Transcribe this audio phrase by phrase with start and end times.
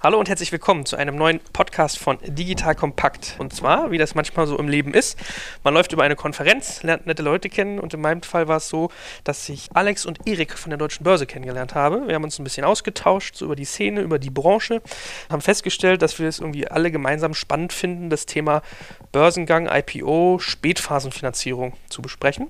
[0.00, 3.34] Hallo und herzlich willkommen zu einem neuen Podcast von Digital Kompakt.
[3.40, 5.18] Und zwar, wie das manchmal so im Leben ist,
[5.64, 8.68] man läuft über eine Konferenz, lernt nette Leute kennen und in meinem Fall war es
[8.68, 8.92] so,
[9.24, 12.06] dass ich Alex und Erik von der Deutschen Börse kennengelernt habe.
[12.06, 14.82] Wir haben uns ein bisschen ausgetauscht, so über die Szene, über die Branche,
[15.30, 18.62] haben festgestellt, dass wir es irgendwie alle gemeinsam spannend finden, das Thema
[19.10, 22.46] Börsengang, IPO, Spätphasenfinanzierung zu besprechen.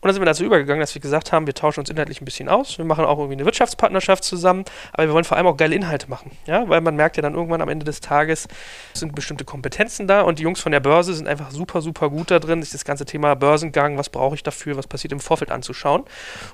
[0.00, 2.24] Und dann sind wir dazu übergegangen, dass wir gesagt haben, wir tauschen uns inhaltlich ein
[2.24, 2.78] bisschen aus.
[2.78, 6.08] Wir machen auch irgendwie eine Wirtschaftspartnerschaft zusammen, aber wir wollen vor allem auch geile Inhalte
[6.08, 6.30] machen.
[6.46, 8.46] Ja, weil man merkt ja dann irgendwann am Ende des Tages
[8.94, 12.30] sind bestimmte Kompetenzen da und die Jungs von der Börse sind einfach super, super gut
[12.30, 15.50] da drin, sich das ganze Thema Börsengang, was brauche ich dafür, was passiert im Vorfeld
[15.50, 16.04] anzuschauen.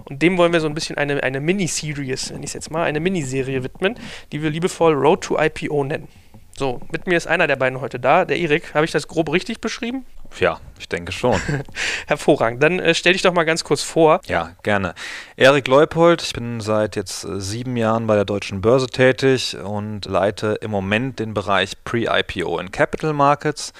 [0.04, 2.84] Und dem wollen wir so ein bisschen eine, eine Mini-Series, nenne ich es jetzt mal,
[2.84, 3.96] eine Miniserie widmen,
[4.32, 6.08] die wir liebevoll Road to IPO nennen.
[6.56, 8.74] So, mit mir ist einer der beiden heute da, der Erik.
[8.74, 10.06] Habe ich das grob richtig beschrieben?
[10.38, 11.40] Ja, ich denke schon.
[12.06, 12.62] Hervorragend.
[12.62, 14.20] Dann äh, stell dich doch mal ganz kurz vor.
[14.26, 14.94] Ja, gerne.
[15.36, 20.04] Erik Leupold, ich bin seit jetzt äh, sieben Jahren bei der Deutschen Börse tätig und
[20.04, 23.72] leite im Moment den Bereich Pre-IPO in Capital Markets.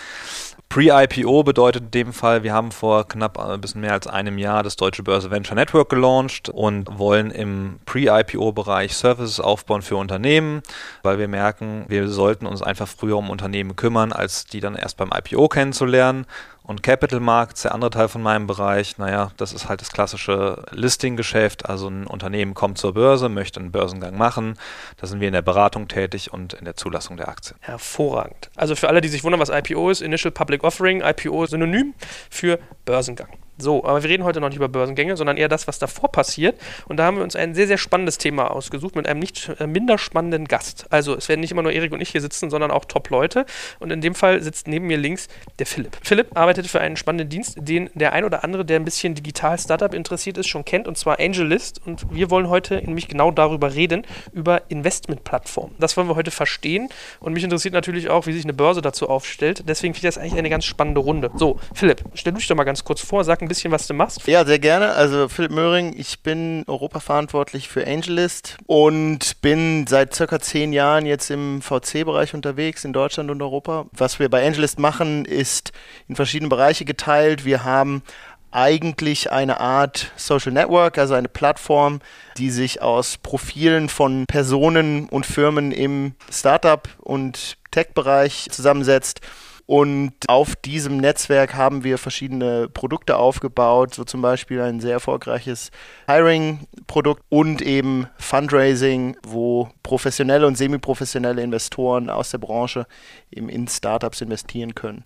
[0.75, 4.65] Pre-IPO bedeutet in dem Fall, wir haben vor knapp ein bisschen mehr als einem Jahr
[4.65, 10.63] das Deutsche Börse Venture Network gelauncht und wollen im Pre-IPO-Bereich Services aufbauen für Unternehmen,
[11.05, 14.97] weil wir merken, wir sollten uns einfach früher um Unternehmen kümmern, als die dann erst
[14.97, 16.27] beim IPO kennenzulernen.
[16.67, 20.65] Und Capital Markets, der andere Teil von meinem Bereich, naja, das ist halt das klassische
[20.71, 21.69] Listing-Geschäft.
[21.69, 24.59] Also ein Unternehmen kommt zur Börse, möchte einen Börsengang machen.
[24.97, 27.59] Da sind wir in der Beratung tätig und in der Zulassung der Aktien.
[27.61, 28.51] Hervorragend.
[28.57, 31.93] Also für alle, die sich wundern, was IPO ist, Initial Public Offering, IPO Synonym
[32.31, 33.29] für Börsengang.
[33.57, 36.61] So, aber wir reden heute noch nicht über Börsengänge, sondern eher das, was davor passiert.
[36.89, 39.67] Und da haben wir uns ein sehr, sehr spannendes Thema ausgesucht mit einem nicht äh,
[39.67, 40.87] minder spannenden Gast.
[40.91, 43.47] Also es werden nicht immer nur Erik und ich hier sitzen, sondern auch Top-Leute.
[43.79, 45.29] Und in dem Fall sitzt neben mir links
[45.61, 45.97] der Philipp.
[46.03, 49.59] Philipp arbeitet für einen spannenden Dienst, den der ein oder andere, der ein bisschen digital
[49.59, 51.81] Startup interessiert ist, schon kennt, und zwar AngelList.
[51.87, 55.77] Und wir wollen heute nämlich genau darüber reden, über Investmentplattformen.
[55.79, 56.89] Das wollen wir heute verstehen.
[57.21, 59.65] Und mich interessiert natürlich auch, wie sich eine Börse dazu aufstellt.
[59.69, 61.31] Deswegen finde ich das eigentlich eine ganz spannende Runde.
[61.37, 64.27] So, Philipp, stell dich doch mal ganz kurz vor, sag ein bisschen, was du machst?
[64.27, 64.93] Ja, sehr gerne.
[64.93, 71.31] Also Philipp Möhring, ich bin Europaverantwortlich für AngelList und bin seit circa zehn Jahren jetzt
[71.31, 73.87] im VC-Bereich unterwegs in Deutschland und Europa.
[73.93, 75.73] Was wir bei AngelList machen, ist
[76.09, 77.45] in verschiedene Bereiche geteilt.
[77.45, 78.03] Wir haben
[78.51, 82.01] eigentlich eine Art Social Network, also eine Plattform,
[82.39, 89.21] die sich aus Profilen von Personen und Firmen im Startup- und Tech-Bereich zusammensetzt
[89.67, 95.71] und auf diesem Netzwerk haben wir verschiedene Produkte aufgebaut, so zum Beispiel ein sehr erfolgreiches
[96.07, 102.87] Hiring-Produkt und eben Fundraising, wo professionelle und semiprofessionelle Investoren aus der Branche
[103.31, 105.05] eben in Startups investieren können.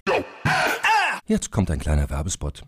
[1.26, 2.62] Jetzt kommt ein kleiner Werbespot.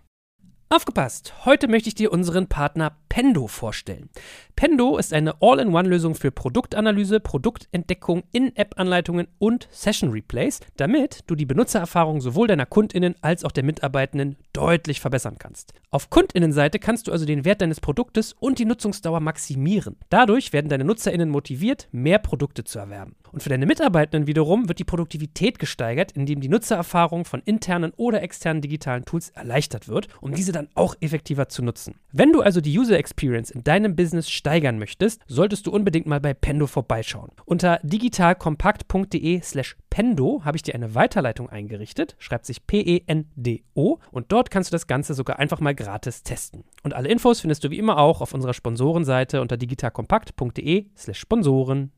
[0.72, 1.34] Aufgepasst!
[1.44, 4.08] Heute möchte ich dir unseren Partner Pendo vorstellen.
[4.54, 12.46] Pendo ist eine All-in-One-Lösung für Produktanalyse, Produktentdeckung, In-App-Anleitungen und Session-Replays, damit du die Benutzererfahrung sowohl
[12.46, 15.74] deiner KundInnen als auch der Mitarbeitenden deutlich verbessern kannst.
[15.90, 19.96] Auf KundInnenseite kannst du also den Wert deines Produktes und die Nutzungsdauer maximieren.
[20.08, 23.16] Dadurch werden deine NutzerInnen motiviert, mehr Produkte zu erwerben.
[23.32, 28.22] Und für deine Mitarbeitenden wiederum wird die Produktivität gesteigert, indem die Nutzererfahrung von internen oder
[28.22, 31.94] externen digitalen Tools erleichtert wird, um diese dann auch effektiver zu nutzen.
[32.12, 36.20] Wenn du also die User Experience in deinem Business steigern möchtest, solltest du unbedingt mal
[36.20, 37.30] bei Pendo vorbeischauen.
[37.44, 44.70] Unter digitalkompakt.de/slash Pendo habe ich dir eine Weiterleitung eingerichtet, schreibt sich P-E-N-D-O und dort kannst
[44.70, 46.64] du das Ganze sogar einfach mal gratis testen.
[46.84, 51.92] Und alle Infos findest du wie immer auch auf unserer Sponsorenseite unter digitalkompakt.de/slash Sponsoren.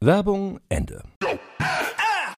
[0.00, 1.02] Werbung Ende.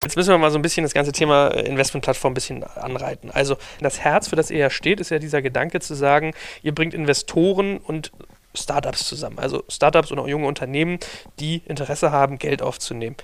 [0.03, 3.31] Jetzt müssen wir mal so ein bisschen das ganze Thema äh, Investmentplattform ein bisschen anreiten.
[3.31, 6.32] Also das Herz, für das ihr ja steht, ist ja dieser Gedanke zu sagen,
[6.62, 8.12] ihr bringt Investoren und
[8.54, 9.38] Startups zusammen.
[9.38, 10.98] Also Startups und auch junge Unternehmen,
[11.38, 13.16] die Interesse haben, Geld aufzunehmen.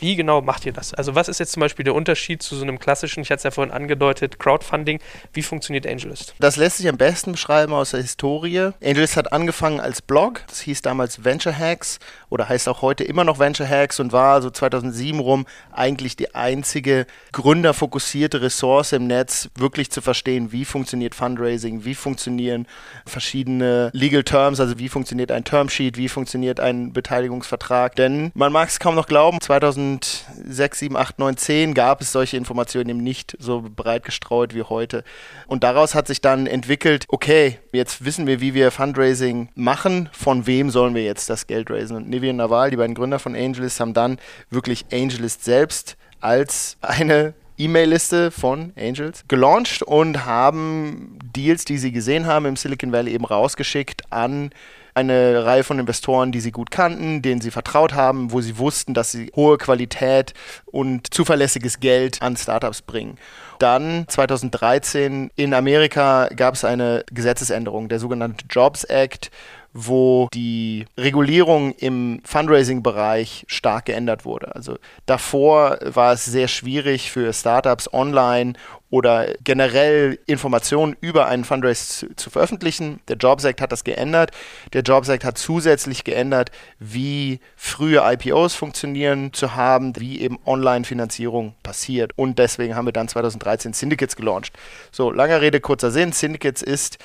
[0.00, 0.94] Wie genau macht ihr das?
[0.94, 3.44] Also was ist jetzt zum Beispiel der Unterschied zu so einem klassischen, ich hatte es
[3.44, 4.98] ja vorhin angedeutet, Crowdfunding?
[5.34, 6.34] Wie funktioniert AngelList?
[6.38, 8.70] Das lässt sich am besten beschreiben aus der Historie.
[8.82, 11.98] AngelList hat angefangen als Blog, das hieß damals Venture Hacks
[12.30, 16.34] oder heißt auch heute immer noch Venture Hacks und war so 2007 rum eigentlich die
[16.34, 22.66] einzige gründerfokussierte Ressource im Netz, wirklich zu verstehen, wie funktioniert Fundraising, wie funktionieren
[23.04, 27.96] verschiedene Legal Terms, also wie funktioniert ein Termsheet, wie funktioniert ein Beteiligungsvertrag.
[27.96, 32.12] Denn man mag es kaum noch glauben, 2000 2006, 7, 8, 9, 10 gab es
[32.12, 35.02] solche Informationen eben nicht so breit gestreut wie heute.
[35.46, 40.46] Und daraus hat sich dann entwickelt, okay, jetzt wissen wir, wie wir Fundraising machen, von
[40.46, 41.96] wem sollen wir jetzt das Geld raisen?
[41.96, 44.18] Und Nivi und Naval, die beiden Gründer von Angelist, haben dann
[44.50, 52.26] wirklich Angelist selbst als eine E-Mail-Liste von Angels gelauncht und haben Deals, die sie gesehen
[52.26, 54.50] haben im Silicon Valley eben rausgeschickt an
[54.94, 58.94] eine Reihe von Investoren, die sie gut kannten, denen sie vertraut haben, wo sie wussten,
[58.94, 60.34] dass sie hohe Qualität
[60.66, 63.16] und zuverlässiges Geld an Startups bringen.
[63.58, 69.30] Dann 2013 in Amerika gab es eine Gesetzesänderung, der sogenannte Jobs Act,
[69.72, 74.54] wo die Regulierung im Fundraising-Bereich stark geändert wurde.
[74.54, 78.54] Also davor war es sehr schwierig für Startups online
[78.90, 83.00] oder generell Informationen über einen Fundraise zu, zu, veröffentlichen.
[83.06, 84.32] Der Jobs Act hat das geändert.
[84.72, 86.50] Der Jobs Act hat zusätzlich geändert,
[86.80, 92.12] wie frühe IPOs funktionieren zu haben, wie eben Online-Finanzierung passiert.
[92.16, 94.52] Und deswegen haben wir dann 2013 Syndicates gelauncht.
[94.90, 96.10] So, langer Rede, kurzer Sinn.
[96.10, 96.98] Syndicates ist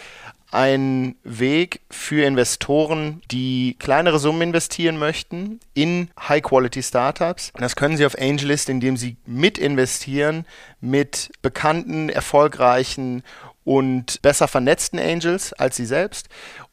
[0.55, 7.51] ein Weg für Investoren, die kleinere Summen investieren möchten in High-Quality-Startups.
[7.57, 10.45] Das können sie auf AngelList, indem sie mitinvestieren
[10.79, 13.23] mit bekannten, erfolgreichen
[13.65, 16.29] und besser vernetzten Angels als sie selbst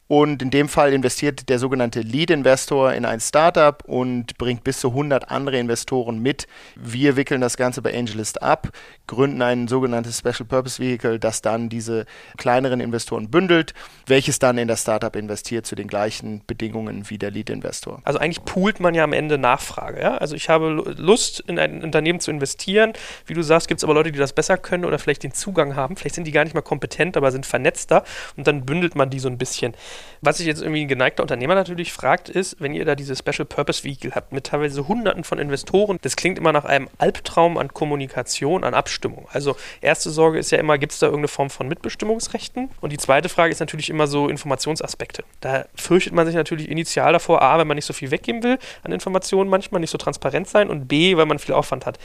[0.08, 4.88] und in dem Fall investiert der sogenannte Lead-Investor in ein Startup und bringt bis zu
[4.88, 6.46] 100 andere Investoren mit.
[6.76, 8.69] Wir wickeln das Ganze bei AngelList ab,
[9.06, 12.04] gründen ein sogenanntes Special Purpose Vehicle, das dann diese
[12.37, 13.72] kleineren Investoren bündelt,
[14.06, 18.02] welches dann in das Startup investiert zu den gleichen Bedingungen wie der Lead-Investor.
[18.05, 20.00] Also eigentlich poolt man ja am Ende Nachfrage.
[20.00, 20.19] Ja?
[20.19, 22.93] Also ich habe Lust, in ein Unternehmen zu investieren.
[23.25, 25.75] Wie du sagst, gibt es aber Leute, die das besser können oder vielleicht den Zugang
[25.75, 25.96] haben.
[25.96, 28.05] Vielleicht sind die gar nicht mal kompetent, aber sind vernetzter
[28.37, 29.75] und dann bündelt man die so ein bisschen.
[30.20, 33.44] Was sich jetzt irgendwie ein geneigter Unternehmer natürlich fragt, ist, wenn ihr da diese Special
[33.44, 37.72] Purpose Vehicle habt mit teilweise Hunderten von Investoren, das klingt immer nach einem Albtraum an
[37.72, 39.26] Kommunikation, an Abstimmung.
[39.32, 42.70] Also erste Sorge ist ja immer, gibt es da irgendeine Form von Mitbestimmungsrechten?
[42.81, 45.25] Und die zweite Frage ist natürlich immer so Informationsaspekte.
[45.40, 48.58] Da fürchtet man sich natürlich initial davor, A, wenn man nicht so viel weggeben will
[48.82, 51.98] an Informationen, manchmal nicht so transparent sein und B, weil man viel Aufwand hat.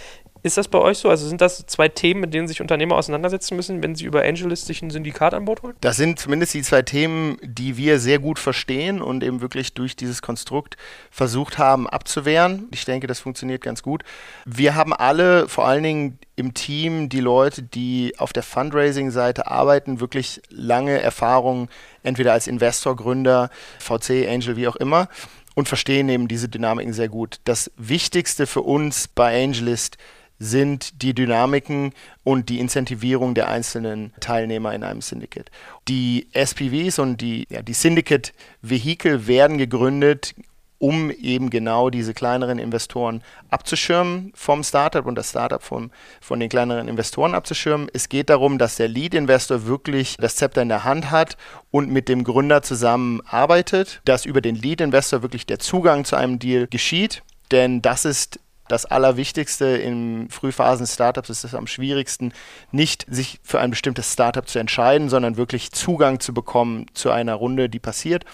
[0.44, 1.10] Ist das bei euch so?
[1.10, 4.66] Also sind das zwei Themen, mit denen sich Unternehmer auseinandersetzen müssen, wenn sie über AngelList
[4.66, 5.75] sich ein Syndikat an Bord holen?
[5.81, 9.95] Das sind zumindest die zwei Themen, die wir sehr gut verstehen und eben wirklich durch
[9.95, 10.78] dieses Konstrukt
[11.12, 12.68] versucht haben abzuwehren.
[12.72, 14.04] Ich denke, das funktioniert ganz gut.
[14.45, 20.00] Wir haben alle, vor allen Dingen im Team, die Leute, die auf der Fundraising-Seite arbeiten,
[20.00, 21.69] wirklich lange Erfahrung,
[22.04, 23.50] entweder als Investor, Gründer,
[23.80, 25.10] VC, Angel, wie auch immer
[25.56, 27.39] und verstehen eben diese Dynamiken sehr gut.
[27.44, 29.98] Das Wichtigste für uns bei AngelList ist,
[30.39, 31.94] sind die Dynamiken
[32.24, 35.50] und die Incentivierung der einzelnen Teilnehmer in einem Syndicate.
[35.88, 40.36] Die SPVs und die, ja, die Syndicate-Vehikel werden gegründet,
[40.80, 45.92] um eben genau diese kleineren Investoren abzuschirmen vom Startup und das Startup vom,
[46.22, 47.89] von den kleineren Investoren abzuschirmen.
[47.94, 51.36] Es geht darum, dass der Lead-Investor wirklich das Zepter in der Hand hat
[51.72, 56.68] und mit dem Gründer zusammenarbeitet, dass über den Lead-Investor wirklich der Zugang zu einem Deal
[56.68, 57.24] geschieht.
[57.51, 62.33] Denn das ist das Allerwichtigste in Frühphasen-Startups ist es am schwierigsten,
[62.71, 67.35] nicht sich für ein bestimmtes Startup zu entscheiden, sondern wirklich Zugang zu bekommen zu einer
[67.35, 68.25] Runde, die passiert.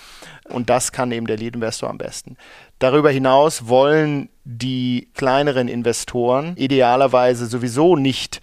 [0.49, 2.37] Und das kann eben der Lead-Investor am besten.
[2.79, 8.41] Darüber hinaus wollen die kleineren Investoren idealerweise sowieso nicht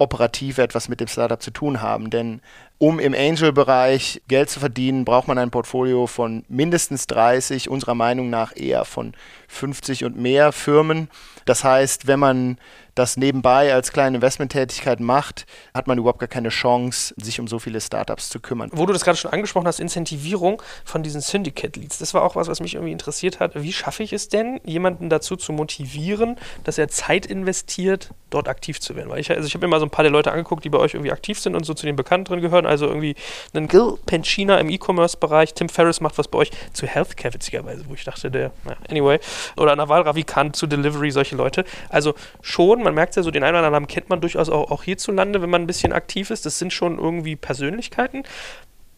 [0.00, 2.10] operativ etwas mit dem Startup zu tun haben.
[2.10, 2.40] Denn
[2.78, 8.30] um im Angel-Bereich Geld zu verdienen, braucht man ein Portfolio von mindestens 30, unserer Meinung
[8.30, 9.12] nach eher von
[9.48, 11.10] 50 und mehr Firmen.
[11.44, 12.58] Das heißt, wenn man
[13.00, 17.58] das nebenbei als kleine Investmenttätigkeit macht, hat man überhaupt gar keine Chance, sich um so
[17.58, 18.70] viele Startups zu kümmern.
[18.74, 21.98] Wo du das gerade schon angesprochen hast, Incentivierung von diesen Syndicate-Leads.
[21.98, 23.52] Das war auch was, was mich irgendwie interessiert hat.
[23.54, 28.80] Wie schaffe ich es denn, jemanden dazu zu motivieren, dass er Zeit investiert, dort aktiv
[28.80, 29.08] zu werden?
[29.08, 30.78] Weil ich, also ich habe mir mal so ein paar der Leute angeguckt, die bei
[30.78, 32.66] euch irgendwie aktiv sind und so zu den Bekannteren gehören.
[32.66, 33.16] Also irgendwie
[33.54, 35.54] einen Gil Penchina im E-Commerce-Bereich.
[35.54, 38.50] Tim Ferriss macht was bei euch zu Healthcare, witzigerweise, wo ich dachte, der,
[38.90, 39.18] anyway.
[39.56, 41.64] Oder Naval Ravikant zu Delivery, solche Leute.
[41.88, 44.82] Also schon, man merkt ja so, den einen oder anderen kennt man durchaus auch, auch
[44.82, 46.46] hierzulande, wenn man ein bisschen aktiv ist.
[46.46, 48.24] Das sind schon irgendwie Persönlichkeiten.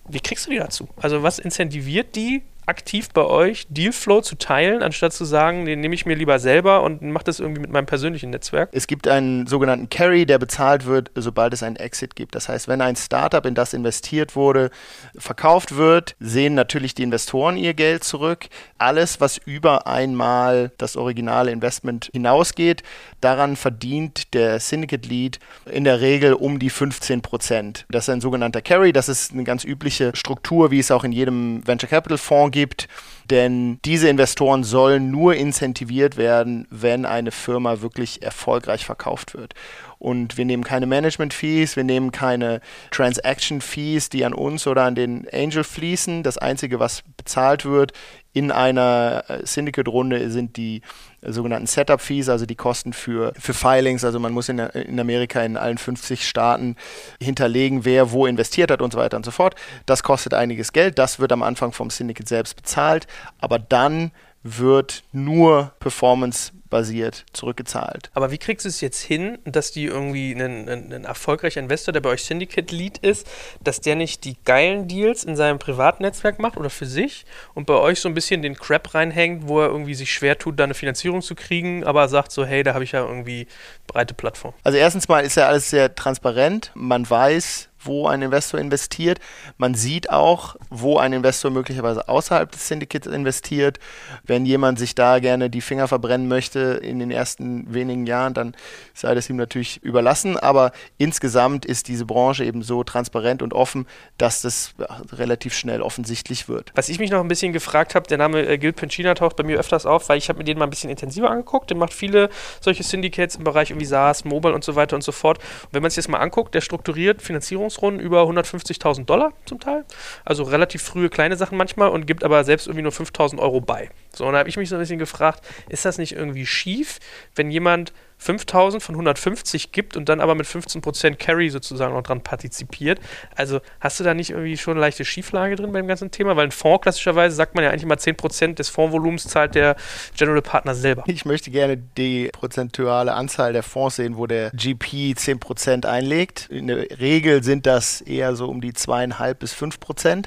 [0.09, 0.89] Wie kriegst du die dazu?
[0.97, 5.95] Also was incentiviert die, aktiv bei euch, Dealflow zu teilen, anstatt zu sagen, den nehme
[5.95, 8.71] ich mir lieber selber und mache das irgendwie mit meinem persönlichen Netzwerk?
[8.73, 12.35] Es gibt einen sogenannten Carry, der bezahlt wird, sobald es einen Exit gibt.
[12.35, 14.71] Das heißt, wenn ein Startup, in das investiert wurde,
[15.17, 18.47] verkauft wird, sehen natürlich die Investoren ihr Geld zurück.
[18.79, 22.83] Alles, was über einmal das originale Investment hinausgeht,
[23.21, 27.87] daran verdient der Syndicate Lead in der Regel um die 15 Prozent.
[27.91, 31.13] Das ist ein sogenannter Carry, das ist eine ganz übliche Struktur, wie es auch in
[31.13, 32.87] jedem Venture Capital Fonds gibt,
[33.31, 39.55] denn diese Investoren sollen nur incentiviert werden, wenn eine Firma wirklich erfolgreich verkauft wird.
[39.99, 45.27] Und wir nehmen keine Management-Fees, wir nehmen keine Transaction-Fees, die an uns oder an den
[45.33, 46.23] Angel fließen.
[46.23, 47.93] Das Einzige, was bezahlt wird,
[48.33, 50.83] In einer äh, Syndicate-Runde sind die
[51.21, 54.05] sogenannten Setup-Fees, also die Kosten für, für Filings.
[54.05, 56.77] Also man muss in, in Amerika in allen 50 Staaten
[57.21, 59.55] hinterlegen, wer wo investiert hat und so weiter und so fort.
[59.87, 60.99] Das kostet einiges Geld.
[60.99, 63.07] Das wird am Anfang vom Syndicate selbst bezahlt.
[63.39, 64.11] Aber dann
[64.43, 68.11] wird nur Performance basiert zurückgezahlt.
[68.15, 71.93] Aber wie kriegst du es jetzt hin, dass die irgendwie ein, ein, ein, erfolgreicher Investor,
[71.93, 73.29] der bei euch Syndicate Lead ist,
[73.63, 77.67] dass der nicht die geilen Deals in seinem privaten Netzwerk macht oder für sich und
[77.67, 80.65] bei euch so ein bisschen den Crap reinhängt, wo er irgendwie sich schwer tut, da
[80.65, 83.47] eine Finanzierung zu kriegen, aber sagt so, hey, da habe ich ja irgendwie
[83.87, 84.55] breite Plattform.
[84.65, 86.73] Also erstens mal ist ja alles sehr transparent.
[86.75, 89.19] Man weiß, wo ein Investor investiert.
[89.57, 93.79] Man sieht auch, wo ein Investor möglicherweise außerhalb des Syndicates investiert.
[94.25, 98.55] Wenn jemand sich da gerne die Finger verbrennen möchte in den ersten wenigen Jahren, dann
[98.95, 100.37] sei das ihm natürlich überlassen.
[100.37, 103.87] Aber insgesamt ist diese Branche eben so transparent und offen,
[104.19, 104.75] dass das
[105.13, 106.73] relativ schnell offensichtlich wird.
[106.75, 109.45] Was ich mich noch ein bisschen gefragt habe, der Name äh, Gil Pencina taucht bei
[109.45, 111.71] mir öfters auf, weil ich habe mir den mal ein bisschen intensiver angeguckt.
[111.71, 112.29] Der macht viele
[112.61, 115.39] solche Syndicates im Bereich irgendwie SaaS, Mobile und so weiter und so fort.
[115.39, 119.61] Und wenn man sich das mal anguckt, der strukturiert Finanzierungs Finanzierungsrunden über 150.000 Dollar zum
[119.61, 119.85] Teil.
[120.25, 123.91] Also relativ frühe kleine Sachen manchmal und gibt aber selbst irgendwie nur 5.000 Euro bei.
[124.15, 126.99] So, und da habe ich mich so ein bisschen gefragt, ist das nicht irgendwie schief,
[127.35, 132.23] wenn jemand 5000 von 150 gibt und dann aber mit 15% Carry sozusagen noch dran
[132.23, 133.01] partizipiert.
[133.35, 136.37] Also hast du da nicht irgendwie schon eine leichte Schieflage drin beim ganzen Thema?
[136.37, 139.77] Weil ein Fonds klassischerweise sagt man ja eigentlich immer 10% des Fondsvolumens zahlt der
[140.17, 141.03] General Partner selber.
[141.07, 146.49] Ich möchte gerne die prozentuale Anzahl der Fonds sehen, wo der GP 10% einlegt.
[146.49, 150.27] In der Regel sind das eher so um die 2,5 bis 5%.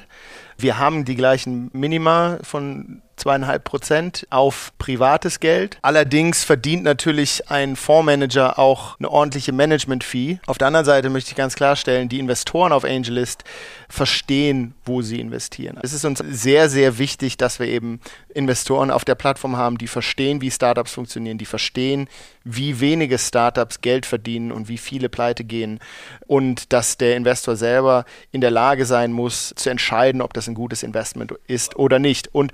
[0.58, 5.78] Wir haben die gleichen Minima von zweieinhalb Prozent auf privates Geld.
[5.82, 10.38] Allerdings verdient natürlich ein Fondsmanager auch eine ordentliche Management-Fee.
[10.46, 13.44] Auf der anderen Seite möchte ich ganz klarstellen, die Investoren auf AngelList
[13.88, 15.78] verstehen, wo sie investieren.
[15.82, 18.00] Es ist uns sehr, sehr wichtig, dass wir eben
[18.34, 22.08] Investoren auf der Plattform haben, die verstehen, wie Startups funktionieren, die verstehen,
[22.44, 25.80] wie wenige Startups Geld verdienen und wie viele pleite gehen
[26.26, 30.54] und dass der Investor selber in der Lage sein muss, zu entscheiden, ob das ein
[30.54, 32.34] gutes Investment ist oder nicht.
[32.34, 32.52] Und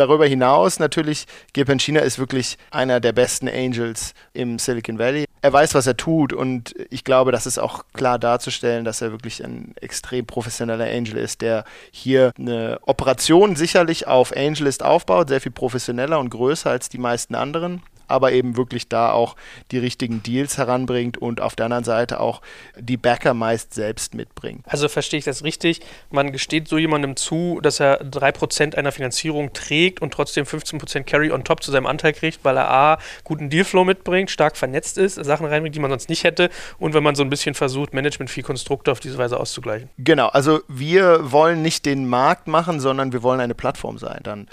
[0.00, 5.26] darüber hinaus natürlich, China ist wirklich einer der besten Angels im Silicon Valley.
[5.42, 9.12] Er weiß, was er tut und ich glaube, das ist auch klar darzustellen, dass er
[9.12, 15.40] wirklich ein extrem professioneller Angel ist, der hier eine Operation sicherlich auf AngelList aufbaut, sehr
[15.40, 19.36] viel professioneller und größer als die meisten anderen aber eben wirklich da auch
[19.70, 22.40] die richtigen Deals heranbringt und auf der anderen Seite auch
[22.78, 24.64] die Backer meist selbst mitbringt.
[24.66, 25.80] Also verstehe ich das richtig?
[26.10, 31.30] Man gesteht so jemandem zu, dass er 3% einer Finanzierung trägt und trotzdem 15% Carry
[31.30, 35.14] on top zu seinem Anteil kriegt, weil er A, guten Dealflow mitbringt, stark vernetzt ist,
[35.14, 38.92] Sachen reinbringt, die man sonst nicht hätte und wenn man so ein bisschen versucht, Management-Fee-Konstrukte
[38.92, 39.88] auf diese Weise auszugleichen.
[39.98, 44.20] Genau, also wir wollen nicht den Markt machen, sondern wir wollen eine Plattform sein.
[44.22, 44.48] Dann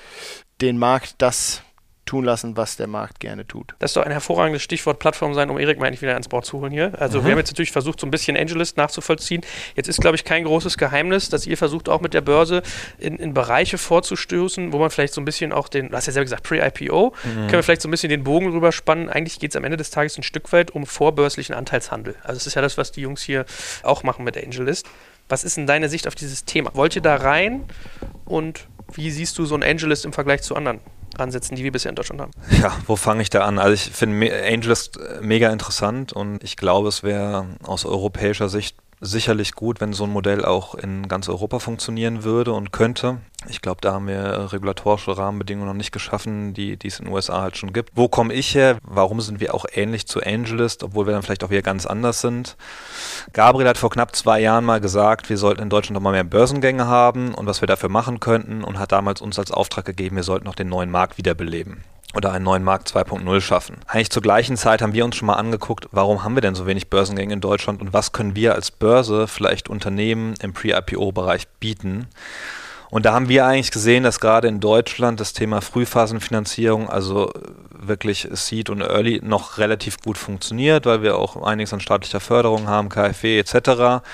[0.61, 1.61] den Markt das
[2.07, 3.75] tun lassen, was der Markt gerne tut.
[3.79, 6.45] Das ist doch ein hervorragendes Stichwort Plattform sein, um Erik mal endlich wieder ans Board
[6.45, 6.93] zu holen hier.
[6.99, 7.25] Also mhm.
[7.25, 9.41] wir haben jetzt natürlich versucht, so ein bisschen Angelist nachzuvollziehen.
[9.75, 12.63] Jetzt ist, glaube ich, kein großes Geheimnis, dass ihr versucht, auch mit der Börse
[12.97, 16.13] in, in Bereiche vorzustoßen, wo man vielleicht so ein bisschen auch den, du hast ja
[16.13, 17.29] selber gesagt, Pre-IPO, mhm.
[17.29, 19.09] können wir vielleicht so ein bisschen den Bogen rüberspannen.
[19.09, 22.15] Eigentlich geht es am Ende des Tages ein Stück weit um vorbörslichen Anteilshandel.
[22.23, 23.45] Also es ist ja das, was die Jungs hier
[23.83, 24.87] auch machen mit Angelist.
[25.29, 26.71] Was ist denn deine Sicht auf dieses Thema?
[26.73, 27.65] Wollt ihr da rein
[28.23, 30.79] und wie siehst du so ein Angelist im Vergleich zu anderen
[31.21, 32.31] ansetzen, die wir bisher in Deutschland haben.
[32.61, 33.59] Ja, wo fange ich da an?
[33.59, 38.77] Also ich finde Angel ist mega interessant und ich glaube, es wäre aus europäischer Sicht
[38.99, 43.17] sicherlich gut, wenn so ein Modell auch in ganz Europa funktionieren würde und könnte.
[43.47, 47.13] Ich glaube, da haben wir regulatorische Rahmenbedingungen noch nicht geschaffen, die, die es in den
[47.13, 47.91] USA halt schon gibt.
[47.95, 48.77] Wo komme ich her?
[48.83, 52.21] Warum sind wir auch ähnlich zu Angelist, obwohl wir dann vielleicht auch wieder ganz anders
[52.21, 52.57] sind?
[53.33, 56.23] Gabriel hat vor knapp zwei Jahren mal gesagt, wir sollten in Deutschland noch mal mehr
[56.23, 60.15] Börsengänge haben und was wir dafür machen könnten und hat damals uns als Auftrag gegeben,
[60.15, 61.83] wir sollten noch den neuen Markt wiederbeleben
[62.15, 63.77] oder einen neuen Markt 2.0 schaffen.
[63.85, 66.65] Eigentlich zur gleichen Zeit haben wir uns schon mal angeguckt, warum haben wir denn so
[66.65, 72.07] wenig Börsengänge in Deutschland und was können wir als Börse vielleicht Unternehmen im Pre-IPO-Bereich bieten.
[72.89, 77.31] Und da haben wir eigentlich gesehen, dass gerade in Deutschland das Thema Frühphasenfinanzierung, also
[77.69, 82.67] wirklich Seed und Early, noch relativ gut funktioniert, weil wir auch einiges an staatlicher Förderung
[82.67, 84.05] haben, KfW etc.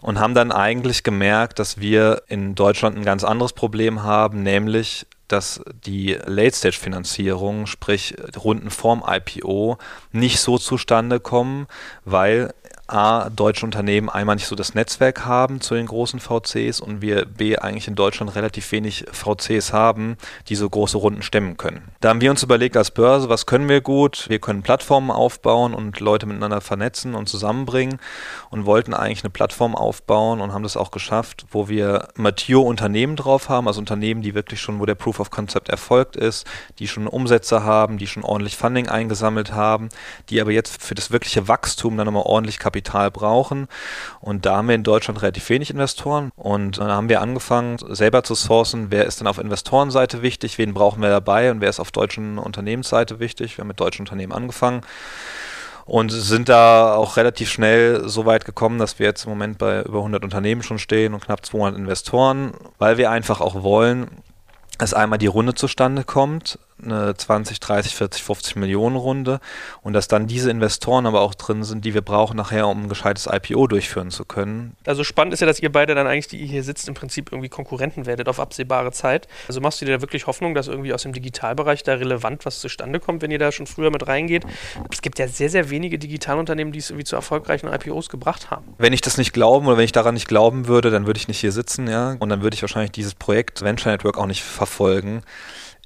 [0.00, 5.06] Und haben dann eigentlich gemerkt, dass wir in Deutschland ein ganz anderes Problem haben, nämlich
[5.28, 9.78] dass die Late-Stage-Finanzierung, sprich Runden vorm IPO,
[10.12, 11.66] nicht so zustande kommen,
[12.04, 12.54] weil
[12.92, 17.24] A, deutsche Unternehmen einmal nicht so das Netzwerk haben zu den großen VCs und wir
[17.24, 20.18] B, eigentlich in Deutschland relativ wenig VCs haben,
[20.48, 21.88] die so große Runden stemmen können.
[22.02, 24.26] Da haben wir uns überlegt als Börse, was können wir gut?
[24.28, 27.98] Wir können Plattformen aufbauen und Leute miteinander vernetzen und zusammenbringen
[28.50, 33.16] und wollten eigentlich eine Plattform aufbauen und haben das auch geschafft, wo wir mature Unternehmen
[33.16, 36.46] drauf haben, also Unternehmen, die wirklich schon, wo der Proof of Concept erfolgt ist,
[36.78, 39.88] die schon Umsätze haben, die schon ordentlich Funding eingesammelt haben,
[40.28, 43.68] die aber jetzt für das wirkliche Wachstum dann nochmal ordentlich Kapital brauchen.
[44.20, 46.30] Und da haben wir in Deutschland relativ wenig Investoren.
[46.36, 50.74] Und dann haben wir angefangen, selber zu sourcen, wer ist denn auf Investorenseite wichtig, wen
[50.74, 53.56] brauchen wir dabei und wer ist auf deutschen Unternehmensseite wichtig.
[53.56, 54.82] Wir haben mit deutschen Unternehmen angefangen
[55.84, 59.82] und sind da auch relativ schnell so weit gekommen, dass wir jetzt im Moment bei
[59.82, 64.08] über 100 Unternehmen schon stehen und knapp 200 Investoren, weil wir einfach auch wollen,
[64.78, 69.40] dass einmal die Runde zustande kommt, eine 20, 30, 40, 50 Millionen Runde
[69.82, 72.88] und dass dann diese Investoren aber auch drin sind, die wir brauchen nachher, um ein
[72.88, 74.76] gescheites IPO durchführen zu können.
[74.86, 77.30] Also spannend ist ja, dass ihr beide dann eigentlich, die ihr hier sitzt, im Prinzip
[77.32, 79.28] irgendwie Konkurrenten werdet auf absehbare Zeit.
[79.48, 82.60] Also machst du dir da wirklich Hoffnung, dass irgendwie aus dem Digitalbereich da relevant was
[82.60, 84.44] zustande kommt, wenn ihr da schon früher mit reingeht?
[84.90, 88.74] Es gibt ja sehr, sehr wenige Digitalunternehmen, die es irgendwie zu erfolgreichen IPOs gebracht haben.
[88.78, 91.28] Wenn ich das nicht glauben oder wenn ich daran nicht glauben würde, dann würde ich
[91.28, 92.16] nicht hier sitzen, ja.
[92.18, 95.22] Und dann würde ich wahrscheinlich dieses Projekt Venture Network auch nicht verfolgen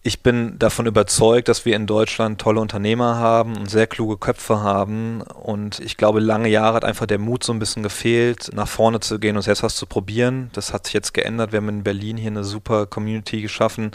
[0.07, 4.61] ich bin davon überzeugt, dass wir in Deutschland tolle Unternehmer haben und sehr kluge Köpfe
[4.61, 5.21] haben.
[5.21, 9.01] Und ich glaube, lange Jahre hat einfach der Mut so ein bisschen gefehlt, nach vorne
[9.01, 10.51] zu gehen und selbst was zu probieren.
[10.53, 11.51] Das hat sich jetzt geändert.
[11.51, 13.91] Wir haben in Berlin hier eine super Community geschaffen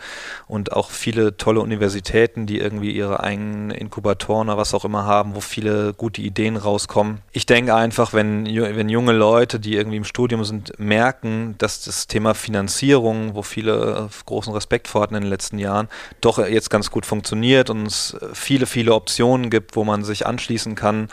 [0.48, 5.34] und auch viele tolle Universitäten, die irgendwie ihre eigenen Inkubatoren oder was auch immer haben,
[5.34, 7.20] wo viele gute Ideen rauskommen.
[7.32, 12.08] Ich denke einfach, wenn, wenn junge Leute, die irgendwie im Studium sind, merken, dass das
[12.08, 15.88] Thema Finanzierung, wo viele großen Respekt vor hatten in den letzten Jahren,
[16.22, 20.76] doch jetzt ganz gut funktioniert und es viele, viele Optionen gibt, wo man sich anschließen
[20.76, 21.10] kann,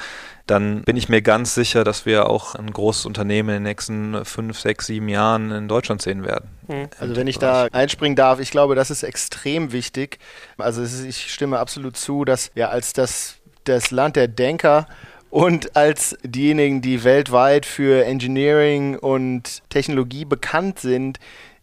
[0.47, 4.25] dann bin ich mir ganz sicher, dass wir auch ein großes Unternehmen in den nächsten
[4.25, 6.49] fünf, sechs, sieben Jahren in Deutschland sehen werden.
[6.69, 6.89] Hm.
[6.99, 10.19] Also wenn ich da einspringen darf, ich glaube, das ist extrem wichtig.
[10.57, 14.87] Also ist, ich stimme absolut zu, dass wir als das, das Land der Denker
[15.31, 21.19] und als diejenigen, die weltweit für Engineering und Technologie bekannt sind,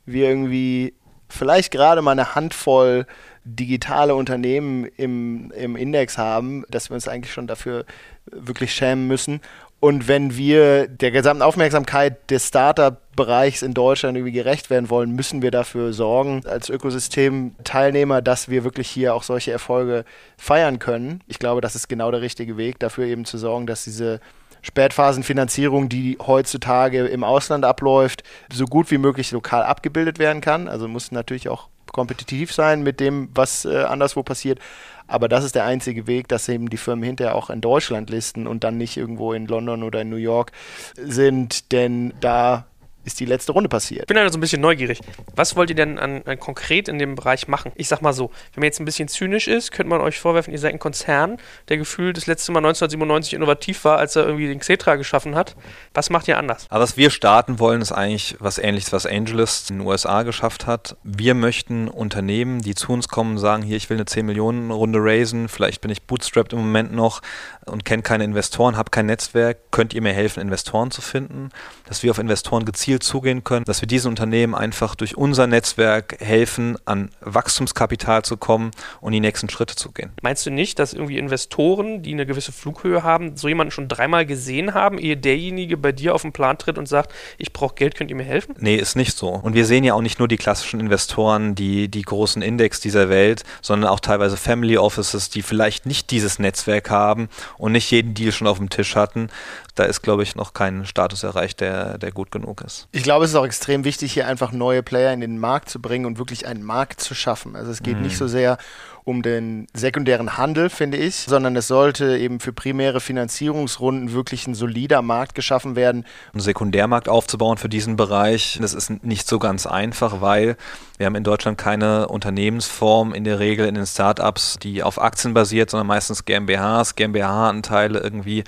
[0.05, 0.94] wir irgendwie
[1.36, 3.06] vielleicht gerade mal eine Handvoll
[3.44, 7.86] digitale Unternehmen im, im Index haben, dass wir uns eigentlich schon dafür
[8.25, 9.39] wirklich schämen müssen.
[9.80, 15.44] Und wenn wir der gesamten Aufmerksamkeit des Startup-Bereichs in Deutschland irgendwie gerecht werden wollen, müssen
[15.44, 20.06] wir dafür sorgen, als Ökosystem-Teilnehmer, dass wir wirklich hier auch solche Erfolge
[20.38, 21.22] feiern können.
[21.27, 24.21] Ich glaube, das ist genau der richtige Weg, dafür eben zu sorgen, dass diese
[24.65, 30.67] Spätphasenfinanzierung, die heutzutage im Ausland abläuft, so gut wie möglich lokal abgebildet werden kann.
[30.67, 34.60] Also muss natürlich auch kompetitiv sein mit dem, was äh, anderswo passiert.
[35.08, 38.47] Aber das ist der einzige Weg, dass eben die Firmen hinterher auch in Deutschland listen
[38.47, 40.51] und dann nicht irgendwo in London oder in New York
[40.97, 42.65] sind, denn da
[43.06, 44.02] ist die letzte Runde passiert.
[44.02, 45.00] Ich bin also ein bisschen neugierig.
[45.36, 47.72] Was wollt ihr denn an, an, konkret in dem Bereich machen?
[47.76, 50.52] Ich sag mal so, wenn man jetzt ein bisschen zynisch ist, könnte man euch vorwerfen,
[50.52, 51.38] ihr seid ein Konzern,
[51.70, 55.56] der gefühlt das letzte Mal 1997 innovativ war, als er irgendwie den Xetra geschaffen hat.
[55.94, 56.65] Was macht ihr anders?
[56.70, 60.65] Aber was wir starten wollen, ist eigentlich was ähnliches, was Angelist in den USA geschafft
[60.65, 60.98] hat.
[61.04, 65.00] Wir möchten Unternehmen, die zu uns kommen, sagen, hier, ich will eine 10 Millionen Runde
[65.02, 67.22] raisen, vielleicht bin ich bootstrapped im Moment noch
[67.65, 71.50] und kenne keine Investoren, habe kein Netzwerk, könnt ihr mir helfen, Investoren zu finden?
[71.86, 75.47] Dass wir auf Investoren gezielt gezielt zugehen können, dass wir diesen Unternehmen einfach durch unser
[75.47, 80.12] Netzwerk helfen, an Wachstumskapital zu kommen und die nächsten Schritte zu gehen.
[80.21, 84.25] Meinst du nicht, dass irgendwie Investoren, die eine gewisse Flughöhe haben, so jemanden schon dreimal
[84.25, 87.95] gesehen haben, ehe derjenige bei dir auf den Plan tritt und sagt, ich brauche Geld,
[87.95, 88.55] könnt ihr mir helfen?
[88.60, 89.29] Nee, ist nicht so.
[89.29, 93.10] Und wir sehen ja auch nicht nur die klassischen Investoren, die, die großen Index dieser
[93.10, 98.13] Welt, sondern auch teilweise Family Offices, die vielleicht nicht dieses Netzwerk haben und nicht jeden
[98.13, 99.29] Deal schon auf dem Tisch hatten,
[99.76, 102.88] da ist, glaube ich, noch kein Status erreicht, der, der gut genug ist.
[102.92, 105.82] Ich glaube, es ist auch extrem wichtig, hier einfach neue Player in den Markt zu
[105.82, 107.56] bringen und wirklich einen Markt zu schaffen.
[107.56, 108.04] Also es geht mhm.
[108.04, 108.58] nicht so sehr
[109.06, 114.56] um den sekundären Handel, finde ich, sondern es sollte eben für primäre Finanzierungsrunden wirklich ein
[114.56, 116.06] solider Markt geschaffen werden.
[116.34, 120.58] Einen Sekundärmarkt aufzubauen für diesen Bereich, das ist nicht so ganz einfach, weil
[120.98, 125.34] wir haben in Deutschland keine Unternehmensform in der Regel in den Startups, die auf Aktien
[125.34, 128.44] basiert, sondern meistens GmbHs, GmbH-Anteile irgendwie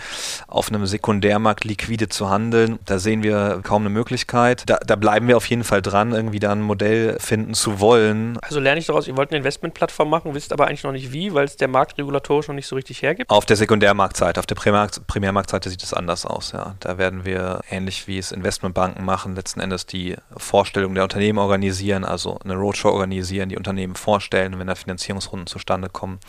[0.47, 2.79] auf einem Sekundärmarkt liquide zu handeln.
[2.85, 4.63] Da sehen wir kaum eine Möglichkeit.
[4.65, 8.39] Da, da bleiben wir auf jeden Fall dran, irgendwie da ein Modell finden zu wollen.
[8.41, 11.33] Also lerne ich daraus, ihr wollt eine Investmentplattform machen, wisst aber eigentlich noch nicht wie,
[11.33, 13.29] weil es der Markt regulatorisch noch nicht so richtig hergibt?
[13.29, 16.75] Auf der Sekundärmarktseite, auf der Primärmarkt, Primärmarktseite sieht es anders aus, ja.
[16.79, 22.03] Da werden wir ähnlich wie es Investmentbanken machen, letzten Endes die Vorstellung der Unternehmen organisieren,
[22.03, 26.19] also eine Roadshow organisieren, die Unternehmen vorstellen, wenn da Finanzierungsrunden zustande kommen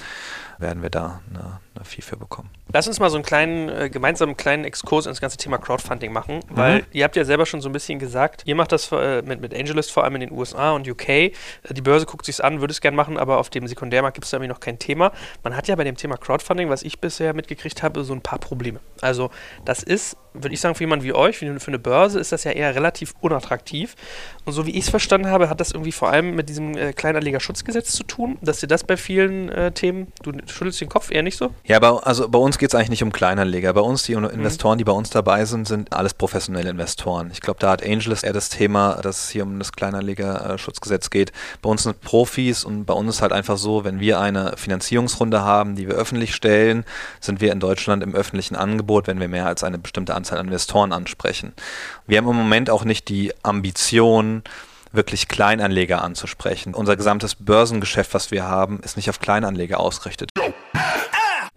[0.58, 2.50] werden wir da eine, Fee für bekommen.
[2.72, 6.36] Lass uns mal so einen kleinen, äh, gemeinsamen kleinen Exkurs ins ganze Thema Crowdfunding machen,
[6.36, 6.56] mhm.
[6.56, 9.40] weil ihr habt ja selber schon so ein bisschen gesagt, ihr macht das äh, mit,
[9.40, 11.08] mit AngelList vor allem in den USA und UK.
[11.08, 11.32] Äh,
[11.70, 14.30] die Börse guckt sich's an, würde es gerne machen, aber auf dem Sekundärmarkt gibt es
[14.30, 15.12] da irgendwie noch kein Thema.
[15.42, 18.38] Man hat ja bei dem Thema Crowdfunding, was ich bisher mitgekriegt habe, so ein paar
[18.38, 18.80] Probleme.
[19.00, 19.30] Also
[19.64, 22.52] das ist, würde ich sagen, für jemanden wie euch, für eine Börse, ist das ja
[22.52, 23.94] eher relativ unattraktiv.
[24.44, 26.92] Und so wie ich es verstanden habe, hat das irgendwie vor allem mit diesem äh,
[26.92, 31.22] Kleinanlegerschutzgesetz zu tun, dass ihr das bei vielen äh, Themen, du schüttelst den Kopf eher
[31.22, 31.54] nicht so?
[31.68, 33.74] Ja, aber also bei uns geht es eigentlich nicht um Kleinanleger.
[33.74, 34.78] Bei uns, die Investoren, mhm.
[34.78, 37.28] die bei uns dabei sind, sind alles professionelle Investoren.
[37.30, 41.30] Ich glaube, da hat Angelus eher das Thema, dass es hier um das Kleinanlegerschutzgesetz geht.
[41.60, 45.42] Bei uns sind Profis und bei uns ist halt einfach so, wenn wir eine Finanzierungsrunde
[45.42, 46.86] haben, die wir öffentlich stellen,
[47.20, 50.46] sind wir in Deutschland im öffentlichen Angebot, wenn wir mehr als eine bestimmte Anzahl an
[50.46, 51.52] Investoren ansprechen.
[52.06, 54.42] Wir haben im Moment auch nicht die Ambition,
[54.92, 56.74] wirklich Kleinanleger anzusprechen.
[56.74, 60.30] Unser gesamtes Börsengeschäft, was wir haben, ist nicht auf Kleinanleger ausgerichtet.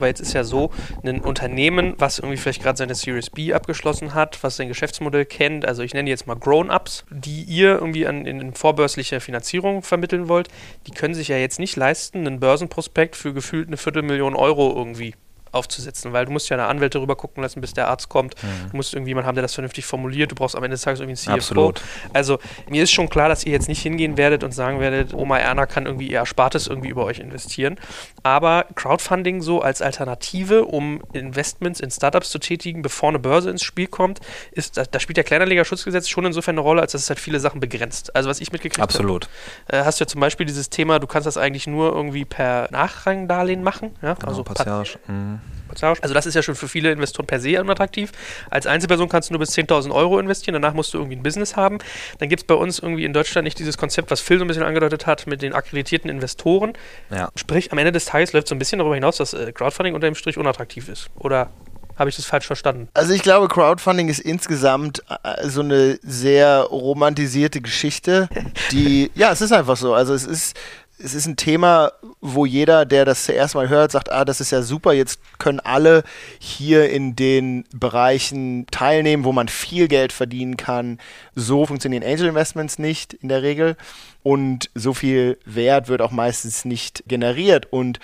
[0.00, 0.72] Weil jetzt ist ja so,
[1.04, 5.64] ein Unternehmen, was irgendwie vielleicht gerade seine Series B abgeschlossen hat, was sein Geschäftsmodell kennt,
[5.64, 10.28] also ich nenne jetzt mal Grown-Ups, die ihr irgendwie an, in, in vorbörsliche Finanzierung vermitteln
[10.28, 10.48] wollt,
[10.88, 15.14] die können sich ja jetzt nicht leisten, einen Börsenprospekt für gefühlt eine Viertelmillion Euro irgendwie
[15.54, 18.34] aufzusetzen, weil du musst ja eine Anwälte rüber gucken lassen, bis der Arzt kommt.
[18.42, 18.70] Mhm.
[18.70, 20.30] Du musst irgendjemanden haben, der das vernünftig formuliert.
[20.30, 21.54] Du brauchst am Ende des Tages irgendwie einen CFO.
[21.54, 21.82] Absolut.
[22.12, 22.38] Also
[22.68, 25.66] mir ist schon klar, dass ihr jetzt nicht hingehen werdet und sagen werdet, Oma Erna
[25.66, 27.76] kann irgendwie ihr Erspartes irgendwie über euch investieren.
[28.22, 33.62] Aber Crowdfunding so als Alternative, um Investments in Startups zu tätigen, bevor eine Börse ins
[33.62, 34.20] Spiel kommt,
[34.52, 37.40] ist, da, da spielt der Kleinanlegerschutzgesetz schon insofern eine Rolle, als dass es halt viele
[37.40, 38.14] Sachen begrenzt.
[38.14, 38.92] Also was ich mitgekriegt habe.
[38.92, 39.28] Absolut.
[39.68, 42.24] Hab, äh, hast du ja zum Beispiel dieses Thema, du kannst das eigentlich nur irgendwie
[42.24, 43.94] per Nachrangdarlehen machen.
[44.02, 44.14] Ja?
[44.14, 44.98] Genau, also passage.
[45.06, 45.40] Mhm.
[45.82, 48.12] Also das ist ja schon für viele Investoren per se unattraktiv.
[48.50, 51.56] Als Einzelperson kannst du nur bis 10.000 Euro investieren, danach musst du irgendwie ein Business
[51.56, 51.78] haben.
[52.18, 54.48] Dann gibt es bei uns irgendwie in Deutschland nicht dieses Konzept, was Phil so ein
[54.48, 56.74] bisschen angedeutet hat, mit den akkreditierten Investoren.
[57.10, 57.28] Ja.
[57.36, 60.06] Sprich, am Ende des Tages läuft so ein bisschen darüber hinaus, dass äh, Crowdfunding unter
[60.06, 61.08] dem Strich unattraktiv ist.
[61.16, 61.50] Oder
[61.96, 62.88] habe ich das falsch verstanden?
[62.94, 68.28] Also ich glaube, Crowdfunding ist insgesamt äh, so eine sehr romantisierte Geschichte,
[68.72, 69.94] die, ja, es ist einfach so.
[69.94, 70.56] Also es ist
[70.98, 74.52] es ist ein Thema, wo jeder, der das zuerst mal hört, sagt, ah, das ist
[74.52, 76.04] ja super, jetzt können alle
[76.38, 80.98] hier in den Bereichen teilnehmen, wo man viel Geld verdienen kann.
[81.34, 83.76] So funktionieren Angel Investments nicht in der Regel.
[84.22, 87.66] Und so viel Wert wird auch meistens nicht generiert.
[87.70, 87.98] Und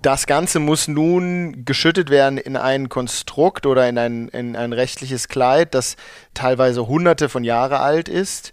[0.00, 5.26] das Ganze muss nun geschüttet werden in ein Konstrukt oder in ein, in ein rechtliches
[5.28, 5.96] Kleid, das
[6.32, 8.52] teilweise hunderte von Jahre alt ist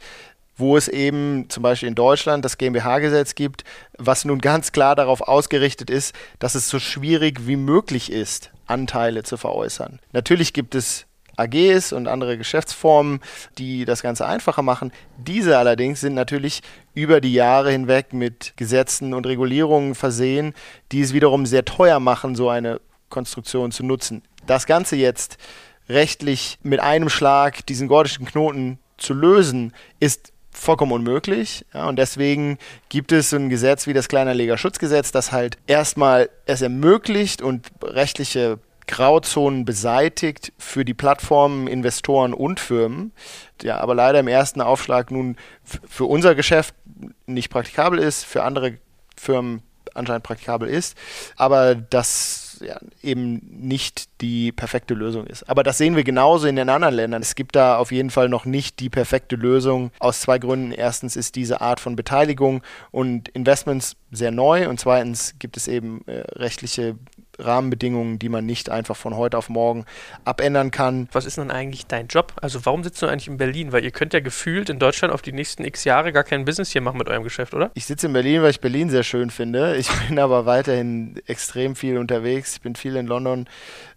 [0.56, 3.64] wo es eben zum Beispiel in Deutschland das GmbH-Gesetz gibt,
[3.98, 9.24] was nun ganz klar darauf ausgerichtet ist, dass es so schwierig wie möglich ist, Anteile
[9.24, 10.00] zu veräußern.
[10.12, 13.20] Natürlich gibt es AGs und andere Geschäftsformen,
[13.58, 14.92] die das Ganze einfacher machen.
[15.18, 16.62] Diese allerdings sind natürlich
[16.94, 20.54] über die Jahre hinweg mit Gesetzen und Regulierungen versehen,
[20.92, 24.22] die es wiederum sehr teuer machen, so eine Konstruktion zu nutzen.
[24.46, 25.38] Das Ganze jetzt
[25.90, 31.66] rechtlich mit einem Schlag diesen gordischen Knoten zu lösen, ist vollkommen unmöglich.
[31.74, 32.58] Ja, und deswegen
[32.90, 38.60] gibt es so ein Gesetz wie das Kleinanlegerschutzgesetz, das halt erstmal es ermöglicht und rechtliche
[38.88, 43.14] Grauzonen beseitigt für die Plattformen, Investoren und Firmen,
[43.62, 46.76] ja, aber leider im ersten Aufschlag nun für unser Geschäft
[47.26, 48.78] nicht praktikabel ist, für andere
[49.16, 49.64] Firmen
[49.94, 50.98] anscheinend praktikabel ist,
[51.38, 55.50] aber das ja, eben nicht die perfekte Lösung ist.
[55.50, 57.22] Aber das sehen wir genauso in den anderen Ländern.
[57.22, 60.72] Es gibt da auf jeden Fall noch nicht die perfekte Lösung aus zwei Gründen.
[60.72, 66.02] Erstens ist diese Art von Beteiligung und Investments sehr neu und zweitens gibt es eben
[66.08, 66.96] äh, rechtliche
[67.40, 69.86] Rahmenbedingungen, die man nicht einfach von heute auf morgen
[70.26, 71.08] abändern kann.
[71.12, 72.34] Was ist denn eigentlich dein Job?
[72.42, 73.72] Also warum sitzt du eigentlich in Berlin?
[73.72, 76.72] Weil ihr könnt ja gefühlt in Deutschland auf die nächsten x Jahre gar kein Business
[76.72, 77.72] hier machen mit eurem Geschäft, oder?
[77.74, 79.76] Ich sitze in Berlin, weil ich Berlin sehr schön finde.
[79.78, 82.56] Ich bin aber weiterhin extrem viel unterwegs.
[82.56, 83.48] Ich bin viel in London,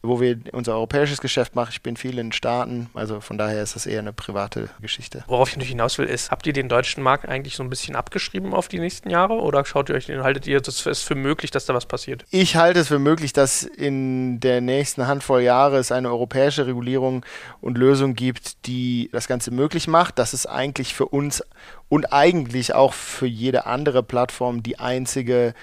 [0.06, 1.70] wo wir unser europäisches Geschäft machen.
[1.72, 2.88] Ich bin viel in Staaten.
[2.94, 5.24] Also von daher ist das eher eine private Geschichte.
[5.26, 7.96] Worauf ich natürlich hinaus will, ist, habt ihr den deutschen Markt eigentlich so ein bisschen
[7.96, 11.50] abgeschrieben auf die nächsten Jahre oder schaut ihr euch den, haltet ihr das für möglich,
[11.50, 12.24] dass da was passiert?
[12.30, 17.24] Ich halte es für möglich, dass in der nächsten Handvoll Jahre es eine europäische Regulierung
[17.60, 20.18] und Lösung gibt, die das Ganze möglich macht.
[20.18, 21.42] Das ist eigentlich für uns
[21.88, 25.54] und eigentlich auch für jede andere Plattform die einzige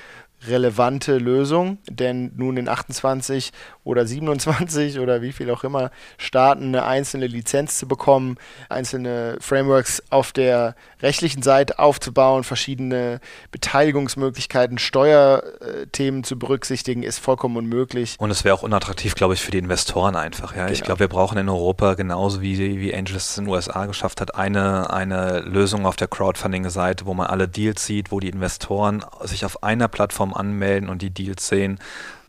[0.48, 3.52] relevante Lösung, denn nun in 28
[3.84, 8.38] oder 27 oder wie viel auch immer Staaten eine einzelne Lizenz zu bekommen,
[8.70, 13.20] einzelne Frameworks auf der rechtlichen Seite aufzubauen, verschiedene
[13.52, 18.16] Beteiligungsmöglichkeiten, Steuerthemen zu berücksichtigen, ist vollkommen unmöglich.
[18.20, 20.56] Und es wäre auch unattraktiv, glaube ich, für die Investoren einfach.
[20.56, 20.64] Ja?
[20.64, 20.74] Genau.
[20.74, 24.22] Ich glaube, wir brauchen in Europa genauso wie, wie Angels es in den USA geschafft
[24.22, 29.06] hat, eine, eine Lösung auf der Crowdfunding-Seite, wo man alle Deals sieht, wo die Investoren
[29.24, 31.80] sich auf einer Plattform anmelden und die Deals sehen.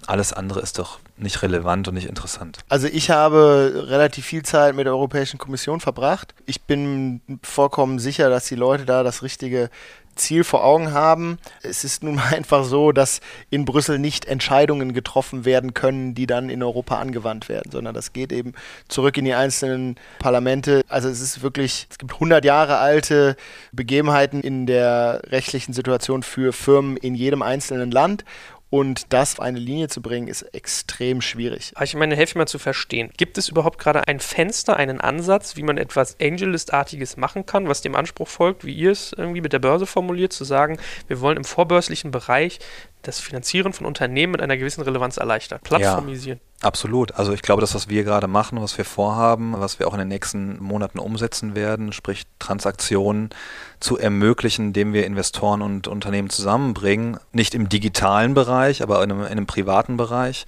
[0.06, 2.58] Alles andere ist doch nicht relevant und nicht interessant.
[2.68, 6.34] Also ich habe relativ viel Zeit mit der Europäischen Kommission verbracht.
[6.46, 9.70] Ich bin vollkommen sicher, dass die Leute da das richtige
[10.16, 11.38] Ziel vor Augen haben.
[11.62, 16.50] Es ist nun einfach so, dass in Brüssel nicht Entscheidungen getroffen werden können, die dann
[16.50, 18.54] in Europa angewandt werden, sondern das geht eben
[18.88, 20.82] zurück in die einzelnen Parlamente.
[20.88, 23.36] Also es ist wirklich, es gibt 100 Jahre alte
[23.72, 28.24] Begebenheiten in der rechtlichen Situation für Firmen in jedem einzelnen Land
[28.74, 31.72] und das auf eine Linie zu bringen, ist extrem schwierig.
[31.80, 33.12] Ich meine, helfe mir mal zu verstehen.
[33.16, 37.82] Gibt es überhaupt gerade ein Fenster, einen Ansatz, wie man etwas Angelist-artiges machen kann, was
[37.82, 41.36] dem Anspruch folgt, wie ihr es irgendwie mit der Börse formuliert, zu sagen, wir wollen
[41.36, 42.58] im vorbörslichen Bereich
[43.02, 46.40] das Finanzieren von Unternehmen mit einer gewissen Relevanz erleichtern, plattformisieren.
[46.42, 47.12] Ja, absolut.
[47.12, 49.98] Also ich glaube, das, was wir gerade machen, was wir vorhaben, was wir auch in
[49.98, 53.30] den nächsten Monaten umsetzen werden, sprich Transaktionen
[53.80, 59.20] zu ermöglichen, indem wir Investoren und Unternehmen zusammenbringen, nicht im digitalen Bereich, aber in einem,
[59.20, 60.46] in einem privaten Bereich,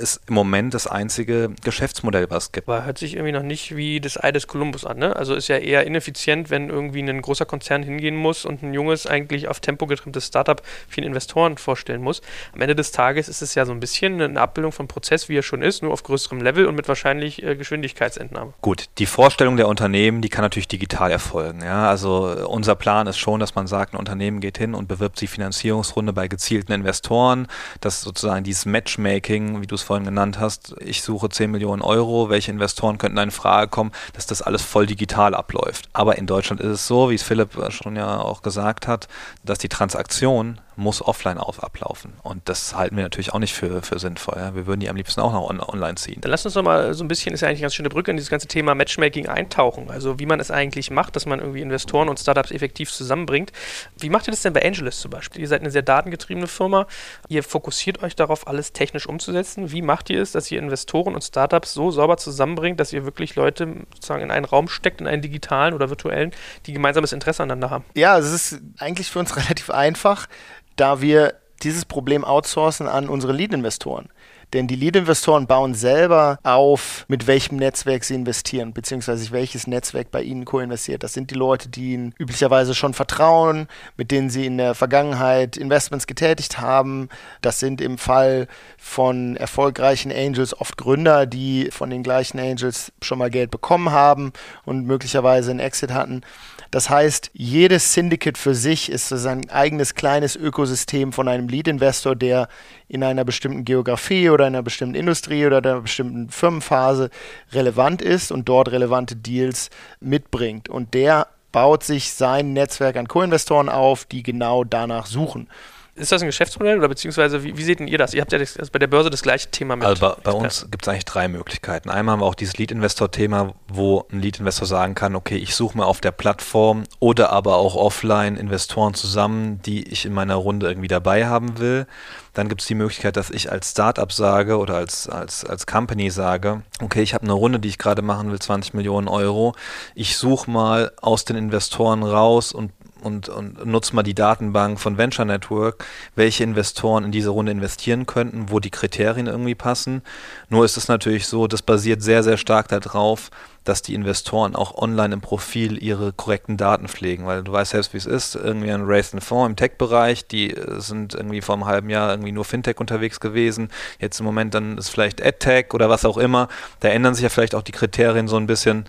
[0.00, 2.68] ist im Moment das einzige Geschäftsmodell, was es gibt.
[2.68, 5.14] Aber hört sich irgendwie noch nicht wie das Ei des Kolumbus an, ne?
[5.14, 9.06] Also ist ja eher ineffizient, wenn irgendwie ein großer Konzern hingehen muss und ein junges,
[9.06, 12.22] eigentlich auf Tempo getrimmtes Startup vielen Investoren vorstellen muss.
[12.52, 15.36] Am Ende des Tages ist es ja so ein bisschen eine Abbildung vom Prozess, wie
[15.36, 18.54] er schon ist, nur auf größerem Level und mit wahrscheinlich äh, Geschwindigkeitsentnahme.
[18.62, 21.62] Gut, die Vorstellung der Unternehmen, die kann natürlich digital erfolgen.
[21.62, 21.88] Ja?
[21.88, 25.26] Also unser Plan ist schon, dass man sagt, ein Unternehmen geht hin und bewirbt die
[25.26, 27.48] Finanzierungsrunde bei gezielten Investoren,
[27.80, 32.30] dass sozusagen dieses Matchmaking, wie du es vorhin genannt hast, ich suche 10 Millionen Euro,
[32.30, 35.88] welche Investoren könnten da in Frage kommen, dass das alles voll digital abläuft.
[35.92, 39.08] Aber in Deutschland ist es so, wie es Philipp schon ja auch gesagt hat,
[39.44, 42.14] dass die Transaktion muss offline auf ablaufen.
[42.22, 44.34] Und das halten wir natürlich auch nicht für, für sinnvoll.
[44.36, 44.54] Ja.
[44.54, 46.20] Wir würden die am liebsten auch noch on, online ziehen.
[46.20, 48.10] Dann lass uns doch mal so ein bisschen, ist ja eigentlich eine ganz schöne Brücke,
[48.10, 49.90] in dieses ganze Thema Matchmaking eintauchen.
[49.90, 53.52] Also wie man es eigentlich macht, dass man irgendwie Investoren und Startups effektiv zusammenbringt.
[53.98, 55.42] Wie macht ihr das denn bei Angelus zum Beispiel?
[55.42, 56.86] Ihr seid eine sehr datengetriebene Firma.
[57.28, 59.70] Ihr fokussiert euch darauf, alles technisch umzusetzen.
[59.70, 63.36] Wie macht ihr es, dass ihr Investoren und Startups so sauber zusammenbringt, dass ihr wirklich
[63.36, 66.32] Leute sozusagen in einen Raum steckt, in einen digitalen oder virtuellen,
[66.66, 67.84] die gemeinsames Interesse aneinander haben?
[67.94, 70.26] Ja, es ist eigentlich für uns relativ einfach
[70.76, 74.08] da wir dieses Problem outsourcen an unsere Lead-Investoren.
[74.52, 80.22] Denn die Lead-Investoren bauen selber auf, mit welchem Netzwerk sie investieren, beziehungsweise welches Netzwerk bei
[80.22, 81.02] ihnen co-investiert.
[81.02, 85.56] Das sind die Leute, die ihnen üblicherweise schon vertrauen, mit denen sie in der Vergangenheit
[85.56, 87.08] Investments getätigt haben.
[87.42, 93.18] Das sind im Fall von erfolgreichen Angels oft Gründer, die von den gleichen Angels schon
[93.18, 94.32] mal Geld bekommen haben
[94.64, 96.22] und möglicherweise einen Exit hatten.
[96.70, 102.48] Das heißt, jedes Syndicate für sich ist sein eigenes kleines Ökosystem von einem Lead-Investor, der
[102.90, 107.10] in einer bestimmten Geografie oder einer bestimmten Industrie oder einer bestimmten Firmenphase
[107.52, 110.68] relevant ist und dort relevante Deals mitbringt.
[110.68, 115.48] Und der baut sich sein Netzwerk an Co-Investoren auf, die genau danach suchen.
[115.94, 118.12] Ist das ein Geschäftsmodell oder beziehungsweise wie, wie seht ihr das?
[118.14, 119.84] Ihr habt ja das, also bei der Börse das gleiche Thema mit.
[119.84, 121.90] Also bei, bei uns gibt es eigentlich drei Möglichkeiten.
[121.90, 125.86] Einmal haben wir auch dieses Lead-Investor-Thema, wo ein Lead-Investor sagen kann, okay, ich suche mir
[125.86, 130.88] auf der Plattform oder aber auch offline Investoren zusammen, die ich in meiner Runde irgendwie
[130.88, 131.86] dabei haben will.
[132.34, 136.10] Dann gibt es die Möglichkeit, dass ich als Startup sage oder als, als, als Company
[136.10, 139.54] sage, okay, ich habe eine Runde, die ich gerade machen will, 20 Millionen Euro.
[139.94, 144.98] Ich suche mal aus den Investoren raus und und, und nutze mal die Datenbank von
[144.98, 145.84] Venture Network,
[146.14, 150.02] welche Investoren in diese Runde investieren könnten, wo die Kriterien irgendwie passen.
[150.48, 153.30] Nur ist es natürlich so, das basiert sehr, sehr stark darauf,
[153.64, 157.92] dass die Investoren auch online im Profil ihre korrekten Daten pflegen, weil du weißt selbst,
[157.92, 161.56] wie es ist, irgendwie ein Race and Fonds im Tech-Bereich, die äh, sind irgendwie vor
[161.56, 165.74] einem halben Jahr irgendwie nur Fintech unterwegs gewesen, jetzt im Moment dann ist vielleicht AdTech
[165.74, 166.48] oder was auch immer,
[166.80, 168.86] da ändern sich ja vielleicht auch die Kriterien so ein bisschen.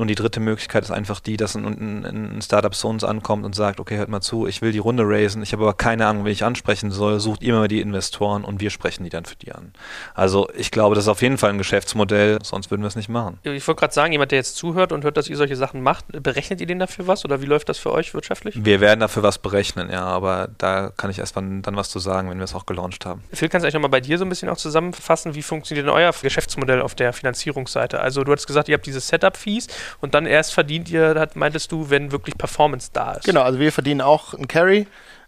[0.00, 3.44] Und die dritte Möglichkeit ist einfach die, dass ein, ein, ein Startup zu uns ankommt
[3.44, 6.06] und sagt, okay, hört mal zu, ich will die Runde raisen, ich habe aber keine
[6.06, 9.24] Ahnung, wen ich ansprechen soll, sucht ihr mal die Investoren und wir sprechen die dann
[9.24, 9.72] für die an.
[10.14, 13.08] Also ich glaube, das ist auf jeden Fall ein Geschäftsmodell, sonst würden wir es nicht
[13.08, 13.38] machen.
[13.42, 16.06] Ich wollte gerade sagen, jemand, der jetzt zuhört und hört, dass ihr solche Sachen macht,
[16.08, 18.54] berechnet ihr den dafür was oder wie läuft das für euch wirtschaftlich?
[18.64, 21.98] Wir werden dafür was berechnen, ja, aber da kann ich erst dann, dann was zu
[21.98, 23.22] sagen, wenn wir es auch gelauncht haben.
[23.32, 25.94] Phil, kannst du eigentlich nochmal bei dir so ein bisschen auch zusammenfassen, wie funktioniert denn
[25.94, 28.00] euer Geschäftsmodell auf der Finanzierungsseite?
[28.00, 29.68] Also du hast gesagt, ihr habt diese Setup-Fees
[30.00, 33.24] und dann erst verdient ihr, meintest du, wenn wirklich Performance da ist?
[33.24, 34.86] Genau, also wir verdienen auch einen Carry.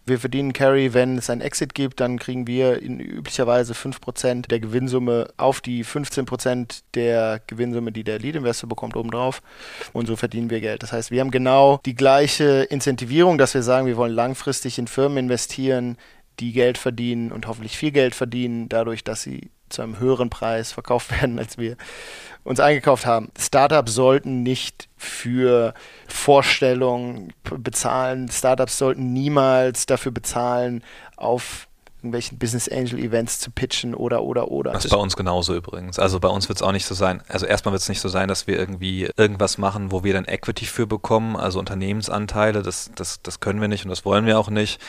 [0.09, 4.59] Wir verdienen Carry, wenn es ein Exit gibt, dann kriegen wir in üblicherweise 5% der
[4.59, 9.43] Gewinnsumme auf die 15% der Gewinnsumme, die der Lead-Investor bekommt, obendrauf.
[9.93, 10.83] Und so verdienen wir Geld.
[10.83, 14.87] Das heißt, wir haben genau die gleiche Incentivierung, dass wir sagen, wir wollen langfristig in
[14.87, 15.99] Firmen investieren,
[16.41, 20.73] die Geld verdienen und hoffentlich viel Geld verdienen, dadurch, dass sie zu einem höheren Preis
[20.73, 21.77] verkauft werden, als wir
[22.49, 23.31] uns eingekauft haben.
[23.39, 25.75] Startups sollten nicht für
[26.07, 28.31] Vorstellungen bezahlen.
[28.31, 30.83] Startups sollten niemals dafür bezahlen,
[31.17, 34.71] auf irgendwelchen Business Angel Events zu pitchen oder oder oder.
[34.71, 35.99] Das ist bei uns genauso übrigens.
[35.99, 37.23] Also bei uns wird es auch nicht so sein.
[37.29, 40.25] Also erstmal wird es nicht so sein, dass wir irgendwie irgendwas machen, wo wir dann
[40.25, 42.63] Equity für bekommen, also Unternehmensanteile.
[42.63, 44.81] Das, das, das können wir nicht und das wollen wir auch nicht.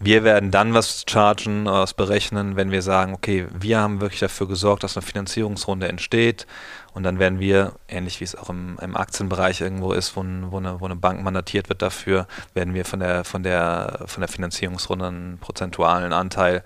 [0.00, 4.48] Wir werden dann was chargen, was berechnen, wenn wir sagen, okay, wir haben wirklich dafür
[4.48, 6.48] gesorgt, dass eine Finanzierungsrunde entsteht
[6.96, 10.56] und dann werden wir, ähnlich wie es auch im, im Aktienbereich irgendwo ist, wo, wo,
[10.56, 14.28] eine, wo eine Bank mandatiert wird dafür, werden wir von der, von der, von der
[14.28, 16.64] Finanzierungsrunde einen prozentualen Anteil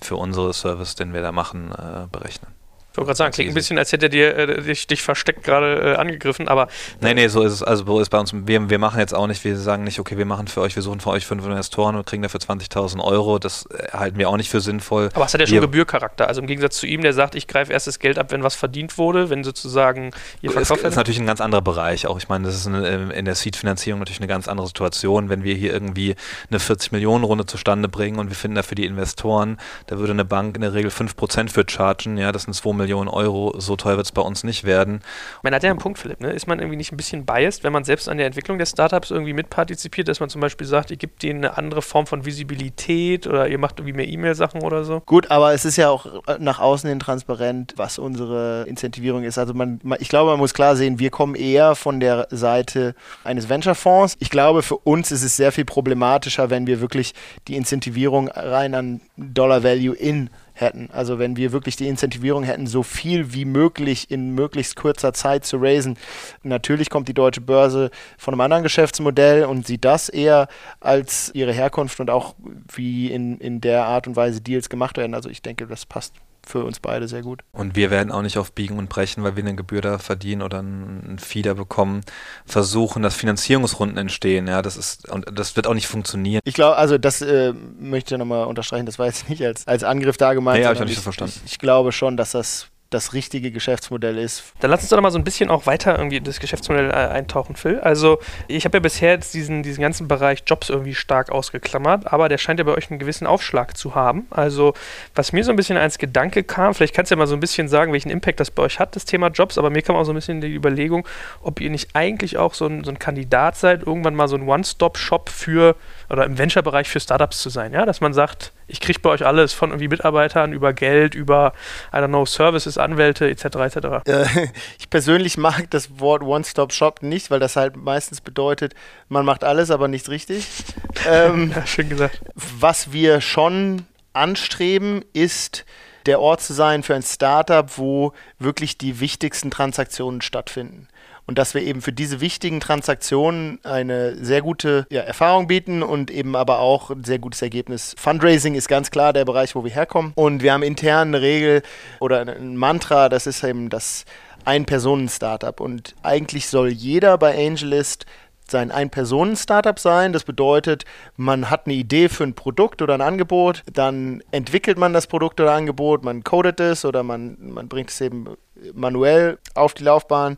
[0.00, 2.52] für unsere Service, den wir da machen, äh, berechnen.
[2.94, 5.94] Ich wollte gerade sagen, klingt ein bisschen, als hätte dir äh, dich, dich, versteckt gerade
[5.94, 6.68] äh, angegriffen, aber.
[7.00, 7.62] Nee, nee, so ist es.
[7.64, 10.16] Also so ist bei uns, wir, wir machen jetzt auch nicht, wir sagen nicht, okay,
[10.16, 13.40] wir machen für euch, wir suchen für euch fünf Investoren und kriegen dafür 20.000 Euro.
[13.40, 15.10] Das äh, halten wir auch nicht für sinnvoll.
[15.12, 16.28] Aber es hat ja schon wir, Gebührcharakter.
[16.28, 18.54] Also im Gegensatz zu ihm, der sagt, ich greife erst das Geld ab, wenn was
[18.54, 22.06] verdient wurde, wenn sozusagen ihr verkauft Das ist natürlich ein ganz anderer Bereich.
[22.06, 25.28] Auch ich meine, das ist eine, in der Seed-Finanzierung natürlich eine ganz andere Situation.
[25.28, 26.14] Wenn wir hier irgendwie
[26.48, 30.62] eine 40-Millionen-Runde zustande bringen und wir finden dafür die Investoren, da würde eine Bank in
[30.62, 32.18] der Regel 5% für chargen.
[32.18, 35.00] Ja, das sind 2 Millionen Millionen Euro, so teuer wird es bei uns nicht werden.
[35.42, 36.30] Man hat ja einen Punkt, Philipp, ne?
[36.32, 39.10] ist man irgendwie nicht ein bisschen biased, wenn man selbst an der Entwicklung des Startups
[39.10, 43.26] irgendwie mitpartizipiert, dass man zum Beispiel sagt, ihr gebt denen eine andere Form von Visibilität
[43.26, 45.00] oder ihr macht irgendwie mehr E-Mail-Sachen oder so?
[45.00, 46.06] Gut, aber es ist ja auch
[46.38, 49.38] nach außen hin transparent, was unsere Incentivierung ist.
[49.38, 52.94] Also man, ich glaube, man muss klar sehen, wir kommen eher von der Seite
[53.24, 54.16] eines Venture-Fonds.
[54.18, 57.14] Ich glaube, für uns ist es sehr viel problematischer, wenn wir wirklich
[57.48, 60.88] die Incentivierung rein an Dollar Value in hätten.
[60.92, 65.44] Also wenn wir wirklich die Incentivierung hätten, so viel wie möglich in möglichst kurzer Zeit
[65.44, 65.96] zu raisen.
[66.42, 70.48] Natürlich kommt die deutsche Börse von einem anderen Geschäftsmodell und sieht das eher
[70.80, 72.34] als ihre Herkunft und auch
[72.72, 75.14] wie in, in der Art und Weise Deals gemacht werden.
[75.14, 76.14] Also ich denke, das passt
[76.46, 77.42] für uns beide sehr gut.
[77.52, 80.42] Und wir werden auch nicht auf Biegen und Brechen, weil wir eine Gebühr da verdienen
[80.42, 82.02] oder einen Feeder bekommen,
[82.46, 84.46] versuchen, dass Finanzierungsrunden entstehen.
[84.46, 86.40] Ja, das ist und das wird auch nicht funktionieren.
[86.44, 88.86] Ich glaube, also das äh, möchte ich nochmal unterstreichen.
[88.86, 90.58] Das war jetzt nicht als, als Angriff da gemeint.
[90.58, 91.34] Nee, habe ich noch nicht so verstanden.
[91.44, 94.44] Ich, ich glaube schon, dass das das richtige Geschäftsmodell ist.
[94.60, 97.56] Dann lass uns doch mal so ein bisschen auch weiter irgendwie das Geschäftsmodell äh, eintauchen,
[97.56, 97.80] Phil.
[97.80, 102.28] Also ich habe ja bisher jetzt diesen, diesen ganzen Bereich Jobs irgendwie stark ausgeklammert, aber
[102.28, 104.26] der scheint ja bei euch einen gewissen Aufschlag zu haben.
[104.30, 104.74] Also
[105.14, 107.40] was mir so ein bisschen als Gedanke kam, vielleicht kannst du ja mal so ein
[107.40, 110.04] bisschen sagen, welchen Impact das bei euch hat, das Thema Jobs, aber mir kam auch
[110.04, 111.06] so ein bisschen die Überlegung,
[111.42, 114.48] ob ihr nicht eigentlich auch so ein, so ein Kandidat seid, irgendwann mal so ein
[114.48, 115.76] One-Stop-Shop für
[116.08, 119.24] oder im Venture-Bereich für Startups zu sein, ja, dass man sagt, ich kriege bei euch
[119.24, 121.52] alles von irgendwie Mitarbeitern über Geld, über,
[121.92, 123.44] I don't know, Services, Anwälte etc.
[123.44, 123.76] etc.
[124.06, 124.26] Äh,
[124.78, 128.74] ich persönlich mag das Wort One-Stop-Shop nicht, weil das halt meistens bedeutet,
[129.08, 130.46] man macht alles, aber nichts richtig.
[131.08, 132.20] ähm, ja, schön gesagt.
[132.34, 135.64] Was wir schon anstreben, ist
[136.06, 140.88] der Ort zu sein für ein Startup, wo wirklich die wichtigsten Transaktionen stattfinden
[141.26, 146.10] und dass wir eben für diese wichtigen Transaktionen eine sehr gute ja, Erfahrung bieten und
[146.10, 147.94] eben aber auch ein sehr gutes Ergebnis.
[147.98, 151.62] Fundraising ist ganz klar der Bereich, wo wir herkommen und wir haben intern eine Regel
[152.00, 154.04] oder ein Mantra, das ist eben das
[154.44, 158.06] Ein-Personen-Startup und eigentlich soll jeder bei AngelList
[158.46, 160.12] sein Ein-Personen-Startup sein.
[160.12, 160.84] Das bedeutet,
[161.16, 165.40] man hat eine Idee für ein Produkt oder ein Angebot, dann entwickelt man das Produkt
[165.40, 168.36] oder Angebot, man codet es oder man, man bringt es eben
[168.72, 170.36] manuell auf die Laufbahn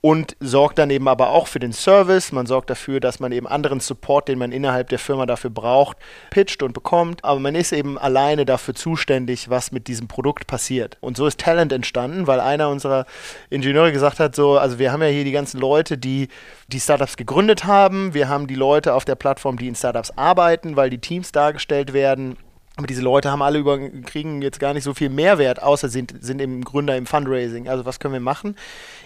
[0.00, 2.32] und sorgt dann eben aber auch für den Service.
[2.32, 5.98] Man sorgt dafür, dass man eben anderen Support, den man innerhalb der Firma dafür braucht,
[6.30, 7.24] pitcht und bekommt.
[7.24, 10.96] Aber man ist eben alleine dafür zuständig, was mit diesem Produkt passiert.
[11.00, 13.04] Und so ist Talent entstanden, weil einer unserer
[13.50, 16.28] Ingenieure gesagt hat, so, also wir haben ja hier die ganzen Leute, die
[16.68, 18.14] die Startups gegründet haben.
[18.14, 21.92] Wir haben die Leute auf der Plattform, die in Startups arbeiten, weil die Teams dargestellt
[21.92, 22.36] werden.
[22.80, 26.14] Aber diese Leute haben alle über, kriegen jetzt gar nicht so viel Mehrwert, außer sind,
[26.20, 27.68] sind eben Gründer im Fundraising.
[27.68, 28.56] Also was können wir machen?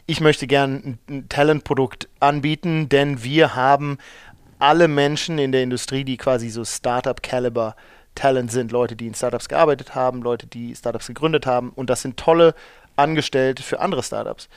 [0.07, 3.99] Ich möchte gerne ein, ein Talentprodukt anbieten, denn wir haben
[4.59, 7.75] alle Menschen in der Industrie, die quasi so Startup-Caliber
[8.15, 11.71] Talent sind, Leute, die in Startups gearbeitet haben, Leute, die Startups gegründet haben.
[11.71, 12.55] Und das sind tolle
[12.97, 14.49] Angestellte für andere Startups.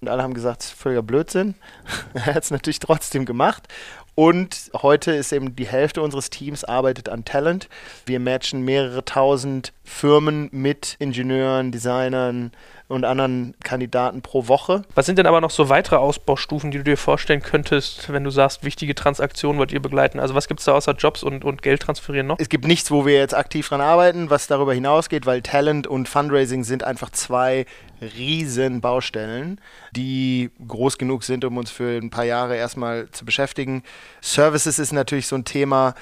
[0.00, 1.56] Und alle haben gesagt, völliger Blödsinn.
[2.14, 3.68] er hat es natürlich trotzdem gemacht.
[4.14, 7.68] Und heute ist eben die Hälfte unseres Teams arbeitet an Talent.
[8.06, 12.52] Wir matchen mehrere tausend Firmen mit Ingenieuren, Designern,
[12.88, 14.82] und anderen Kandidaten pro Woche.
[14.94, 18.30] Was sind denn aber noch so weitere Ausbaustufen, die du dir vorstellen könntest, wenn du
[18.30, 20.20] sagst, wichtige Transaktionen wollt ihr begleiten?
[20.20, 22.38] Also was gibt es da außer Jobs und, und Geld transferieren noch?
[22.38, 26.08] Es gibt nichts, wo wir jetzt aktiv dran arbeiten, was darüber hinausgeht, weil Talent und
[26.08, 27.66] Fundraising sind einfach zwei
[28.00, 29.60] riesen Baustellen,
[29.92, 33.82] die groß genug sind, um uns für ein paar Jahre erstmal zu beschäftigen.
[34.20, 35.94] Services ist natürlich so ein Thema,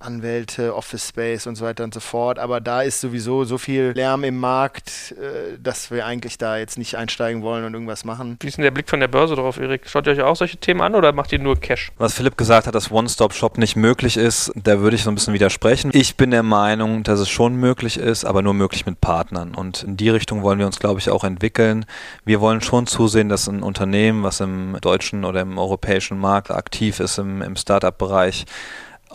[0.00, 3.92] Anwälte, Office Space und so weiter und so fort, aber da ist sowieso so viel
[3.94, 8.36] Lärm im Markt, äh, dass wir eigentlich da jetzt nicht einsteigen wollen und irgendwas machen.
[8.40, 9.82] Wie ist denn der Blick von der Börse drauf, Erik?
[9.86, 11.92] Schaut ihr euch auch solche Themen an oder macht ihr nur Cash?
[11.98, 15.34] Was Philipp gesagt hat, dass One-Stop-Shop nicht möglich ist, da würde ich so ein bisschen
[15.34, 15.90] widersprechen.
[15.94, 19.84] Ich bin der Meinung, dass es schon möglich ist, aber nur möglich mit Partnern und
[19.84, 21.86] in die Richtung wollen wir uns, glaube ich, auch entwickeln entwickeln.
[22.24, 27.00] Wir wollen schon zusehen, dass ein Unternehmen, was im deutschen oder im europäischen Markt aktiv
[27.00, 28.46] ist, im, im Startup-Bereich,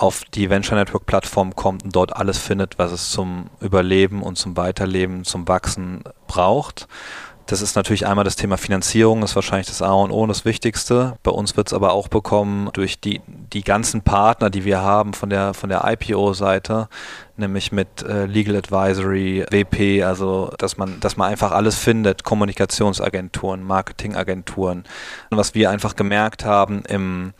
[0.01, 4.35] auf die Venture Network Plattform kommt und dort alles findet, was es zum Überleben und
[4.35, 6.87] zum Weiterleben, zum Wachsen braucht.
[7.45, 10.45] Das ist natürlich einmal das Thema Finanzierung, ist wahrscheinlich das A und O und das
[10.45, 11.17] Wichtigste.
[11.21, 15.13] Bei uns wird es aber auch bekommen durch die, die ganzen Partner, die wir haben
[15.13, 16.87] von der, von der IPO-Seite,
[17.35, 23.63] nämlich mit äh, Legal Advisory, WP, also dass man, dass man einfach alles findet, Kommunikationsagenturen,
[23.63, 24.85] Marketingagenturen.
[25.29, 27.33] Und was wir einfach gemerkt haben im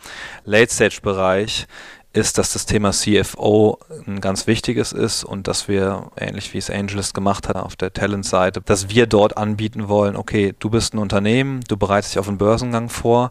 [0.44, 1.66] Late-Stage-Bereich,
[2.12, 6.70] ist, dass das Thema CFO ein ganz wichtiges ist und dass wir, ähnlich wie es
[6.70, 10.98] Angelist gemacht hat auf der Talent-Seite, dass wir dort anbieten wollen, okay, du bist ein
[10.98, 13.30] Unternehmen, du bereitest dich auf einen Börsengang vor,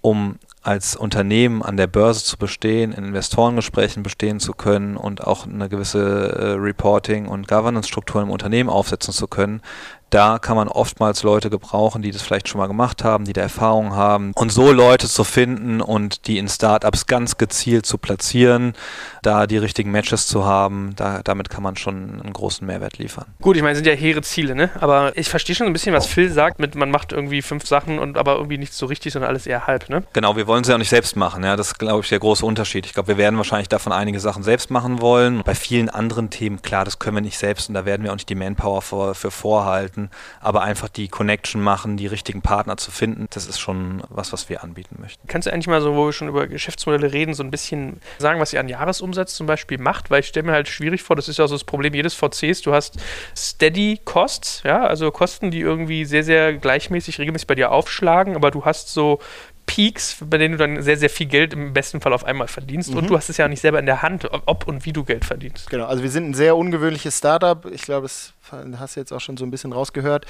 [0.00, 5.46] um als Unternehmen an der Börse zu bestehen, in Investorengesprächen bestehen zu können und auch
[5.46, 9.62] eine gewisse äh, Reporting- und Governance-Struktur im Unternehmen aufsetzen zu können,
[10.10, 13.42] da kann man oftmals Leute gebrauchen, die das vielleicht schon mal gemacht haben, die da
[13.42, 14.32] Erfahrung haben.
[14.34, 18.74] Und so Leute zu finden und die in Startups ganz gezielt zu platzieren,
[19.22, 23.26] da die richtigen Matches zu haben, da, damit kann man schon einen großen Mehrwert liefern.
[23.40, 24.70] Gut, ich meine, sind ja hehre Ziele, ne?
[24.80, 27.98] Aber ich verstehe schon ein bisschen, was Phil sagt, mit man macht irgendwie fünf Sachen
[27.98, 30.02] und aber irgendwie nichts so richtig, sondern alles eher halb, ne?
[30.12, 31.54] Genau, wir wollen sie auch nicht selbst machen, ja.
[31.54, 32.86] Das ist, glaube ich, der große Unterschied.
[32.86, 35.42] Ich glaube, wir werden wahrscheinlich davon einige Sachen selbst machen wollen.
[35.44, 38.16] Bei vielen anderen Themen, klar, das können wir nicht selbst und da werden wir auch
[38.16, 42.76] nicht die Manpower für, für vorhalten arbeiten, aber einfach die Connection machen, die richtigen Partner
[42.76, 45.26] zu finden, das ist schon was, was wir anbieten möchten.
[45.28, 48.40] Kannst du eigentlich mal so, wo wir schon über Geschäftsmodelle reden, so ein bisschen sagen,
[48.40, 50.10] was ihr an Jahresumsatz zum Beispiel macht?
[50.10, 52.62] Weil ich stelle mir halt schwierig vor, das ist ja so das Problem jedes VCs,
[52.62, 52.98] du hast
[53.36, 58.50] Steady Costs, ja, also Kosten, die irgendwie sehr, sehr gleichmäßig, regelmäßig bei dir aufschlagen, aber
[58.50, 59.20] du hast so
[59.66, 62.90] Peaks, bei denen du dann sehr, sehr viel Geld im besten Fall auf einmal verdienst.
[62.90, 62.98] Mhm.
[62.98, 65.24] Und du hast es ja nicht selber in der Hand, ob und wie du Geld
[65.24, 65.70] verdienst.
[65.70, 67.64] Genau, also wir sind ein sehr ungewöhnliches Startup.
[67.72, 68.34] Ich glaube, das
[68.78, 70.26] hast du jetzt auch schon so ein bisschen rausgehört.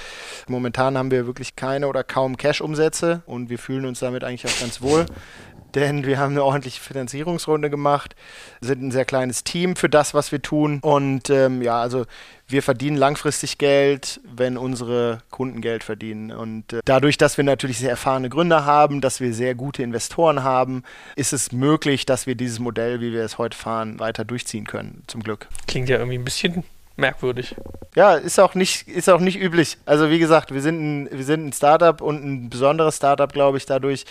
[0.47, 4.59] Momentan haben wir wirklich keine oder kaum Cash-Umsätze und wir fühlen uns damit eigentlich auch
[4.59, 5.05] ganz wohl
[5.75, 8.15] denn wir haben eine ordentliche Finanzierungsrunde gemacht,
[8.61, 10.79] sind ein sehr kleines Team für das, was wir tun.
[10.81, 12.05] Und ähm, ja, also
[12.47, 16.31] wir verdienen langfristig Geld, wenn unsere Kunden Geld verdienen.
[16.31, 20.43] Und äh, dadurch, dass wir natürlich sehr erfahrene Gründer haben, dass wir sehr gute Investoren
[20.43, 20.83] haben,
[21.15, 25.03] ist es möglich, dass wir dieses Modell, wie wir es heute fahren, weiter durchziehen können,
[25.07, 25.47] zum Glück.
[25.67, 26.63] Klingt ja irgendwie ein bisschen
[27.01, 27.55] merkwürdig.
[27.93, 29.77] Ja, ist auch nicht, ist auch nicht üblich.
[29.85, 33.57] Also wie gesagt, wir sind ein, wir sind ein Startup und ein besonderes Startup, glaube
[33.57, 34.05] ich, dadurch.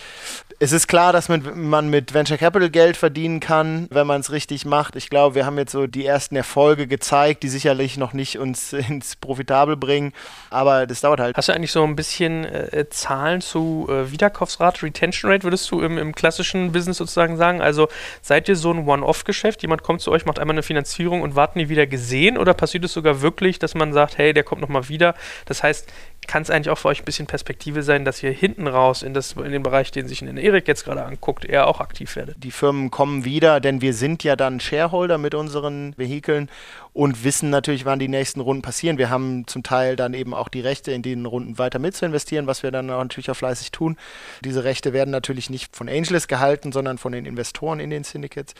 [0.59, 4.31] Es ist klar, dass man, man mit Venture Capital Geld verdienen kann, wenn man es
[4.31, 4.95] richtig macht.
[4.95, 8.71] Ich glaube, wir haben jetzt so die ersten Erfolge gezeigt, die sicherlich noch nicht uns
[8.89, 10.13] ins Profitabel bringen,
[10.51, 11.35] aber das dauert halt.
[11.35, 15.81] Hast du eigentlich so ein bisschen äh, Zahlen zu äh, Wiederkaufsrate, Retention Rate, würdest du
[15.81, 17.61] im, im klassischen Business sozusagen sagen?
[17.61, 17.87] Also
[18.21, 19.63] seid ihr so ein One-Off-Geschäft?
[19.63, 22.80] Jemand kommt zu euch, macht einmal eine Finanzierung und warten nie wieder gesehen oder passiert
[22.81, 25.15] passiert es sogar wirklich, dass man sagt, hey, der kommt nochmal wieder.
[25.45, 25.91] Das heißt,
[26.27, 29.13] kann es eigentlich auch für euch ein bisschen Perspektive sein, dass ihr hinten raus in,
[29.13, 32.41] das, in den Bereich, den sich in Erik jetzt gerade anguckt, eher auch aktiv werdet?
[32.43, 36.49] Die Firmen kommen wieder, denn wir sind ja dann Shareholder mit unseren Vehikeln
[36.93, 38.97] und wissen natürlich, wann die nächsten Runden passieren.
[38.97, 42.63] Wir haben zum Teil dann eben auch die Rechte, in den Runden weiter mitzuinvestieren, was
[42.63, 43.97] wir dann natürlich auch fleißig tun.
[44.43, 48.53] Diese Rechte werden natürlich nicht von Angeles gehalten, sondern von den Investoren in den Syndicates.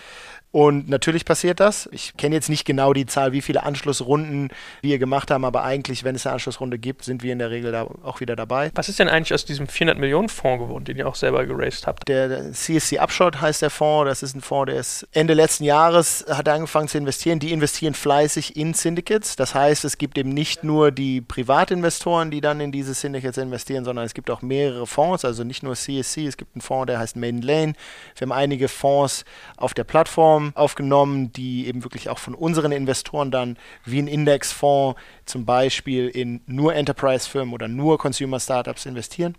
[0.52, 1.90] Und natürlich passiert das.
[1.92, 4.50] Ich kenne jetzt nicht genau die Zahl, wie viele Anschlussrunden
[4.82, 7.72] wir gemacht haben, aber eigentlich, wenn es eine Anschlussrunde gibt, sind wir in der Regel
[7.72, 8.72] da auch wieder dabei.
[8.76, 11.88] Was ist denn eigentlich aus diesem 400 Millionen Fonds geworden, den ihr auch selber geraced
[11.88, 12.08] habt?
[12.08, 14.10] Der CSC Upshot heißt der Fonds.
[14.10, 17.40] Das ist ein Fonds, der ist Ende letzten Jahres hat angefangen zu investieren.
[17.40, 19.36] Die investieren fleißig in Syndicates.
[19.36, 23.86] Das heißt, es gibt eben nicht nur die Privatinvestoren, die dann in diese Syndicates investieren,
[23.86, 26.26] sondern es gibt auch mehrere Fonds, also nicht nur CSC.
[26.26, 27.74] Es gibt einen Fonds, der heißt Main Lane.
[28.16, 29.26] Wir haben einige Fonds
[29.58, 35.00] auf der Plattform aufgenommen, die eben wirklich auch von unseren Investoren dann wie ein Indexfonds
[35.32, 39.36] zum Beispiel in nur Enterprise-Firmen oder nur Consumer-Startups investieren.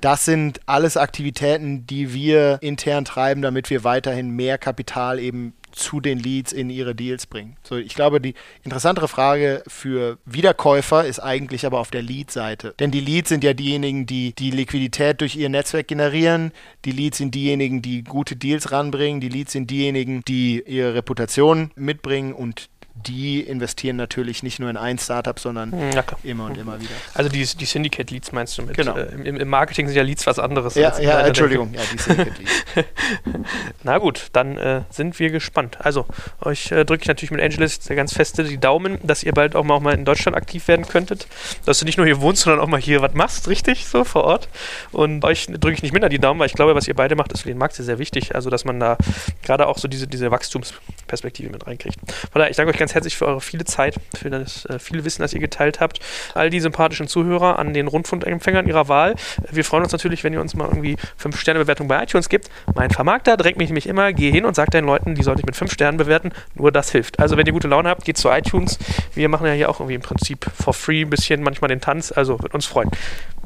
[0.00, 6.00] Das sind alles Aktivitäten, die wir intern treiben, damit wir weiterhin mehr Kapital eben zu
[6.00, 7.56] den Leads in ihre Deals bringen.
[7.62, 8.34] So, ich glaube, die
[8.64, 12.74] interessantere Frage für Wiederkäufer ist eigentlich aber auf der Lead-Seite.
[12.78, 16.52] Denn die Leads sind ja diejenigen, die die Liquidität durch ihr Netzwerk generieren.
[16.86, 19.20] Die Leads sind diejenigen, die gute Deals ranbringen.
[19.20, 22.70] Die Leads sind diejenigen, die ihre Reputation mitbringen und
[23.04, 26.90] die investieren natürlich nicht nur in ein Startup, sondern hm, ja, immer und immer wieder.
[27.14, 28.76] Also die, die Syndicate Leads meinst du mit?
[28.76, 28.96] Genau.
[28.96, 30.74] Äh, im, im, Marketing sind ja Leads was anderes.
[30.74, 32.88] Ja, ja Entschuldigung, ja, die Syndicate Leads.
[33.82, 35.78] Na gut, dann äh, sind wir gespannt.
[35.80, 36.06] Also,
[36.40, 39.64] euch äh, drücke ich natürlich mit Angelis ganz feste die Daumen, dass ihr bald auch
[39.64, 41.26] mal, auch mal in Deutschland aktiv werden könntet.
[41.64, 44.24] Dass du nicht nur hier wohnst, sondern auch mal hier was machst, richtig, so vor
[44.24, 44.48] Ort.
[44.92, 47.32] Und euch drücke ich nicht minder die Daumen, weil ich glaube, was ihr beide macht,
[47.32, 48.34] ist für den Markt sehr, sehr wichtig.
[48.34, 48.96] Also, dass man da
[49.42, 51.98] gerade auch so diese, diese Wachstumsperspektive mit reinkriegt.
[52.32, 55.04] Von daher, ich danke euch ganz herzlich für eure viele Zeit, für das äh, viele
[55.04, 56.00] Wissen, das ihr geteilt habt.
[56.34, 59.14] All die sympathischen Zuhörer an den Rundfunkempfängern ihrer Wahl.
[59.50, 62.48] Wir freuen uns natürlich, wenn ihr uns mal irgendwie 5-Sterne-Bewertung bei iTunes gibt.
[62.74, 65.46] Mein Vermarkter drängt mich nämlich immer, geh hin und sag deinen Leuten, die sollte ich
[65.46, 66.32] mit 5 Sternen bewerten.
[66.54, 67.18] Nur das hilft.
[67.18, 68.78] Also, wenn ihr gute Laune habt, geht zu iTunes.
[69.14, 72.12] Wir machen ja hier auch irgendwie im Prinzip for free ein bisschen manchmal den Tanz.
[72.12, 72.90] Also, wird uns freuen.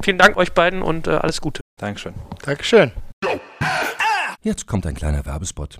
[0.01, 1.61] Vielen Dank euch beiden und äh, alles Gute.
[1.79, 2.13] Dankeschön.
[2.43, 2.91] Dankeschön.
[4.41, 5.79] Jetzt kommt ein kleiner Werbespot.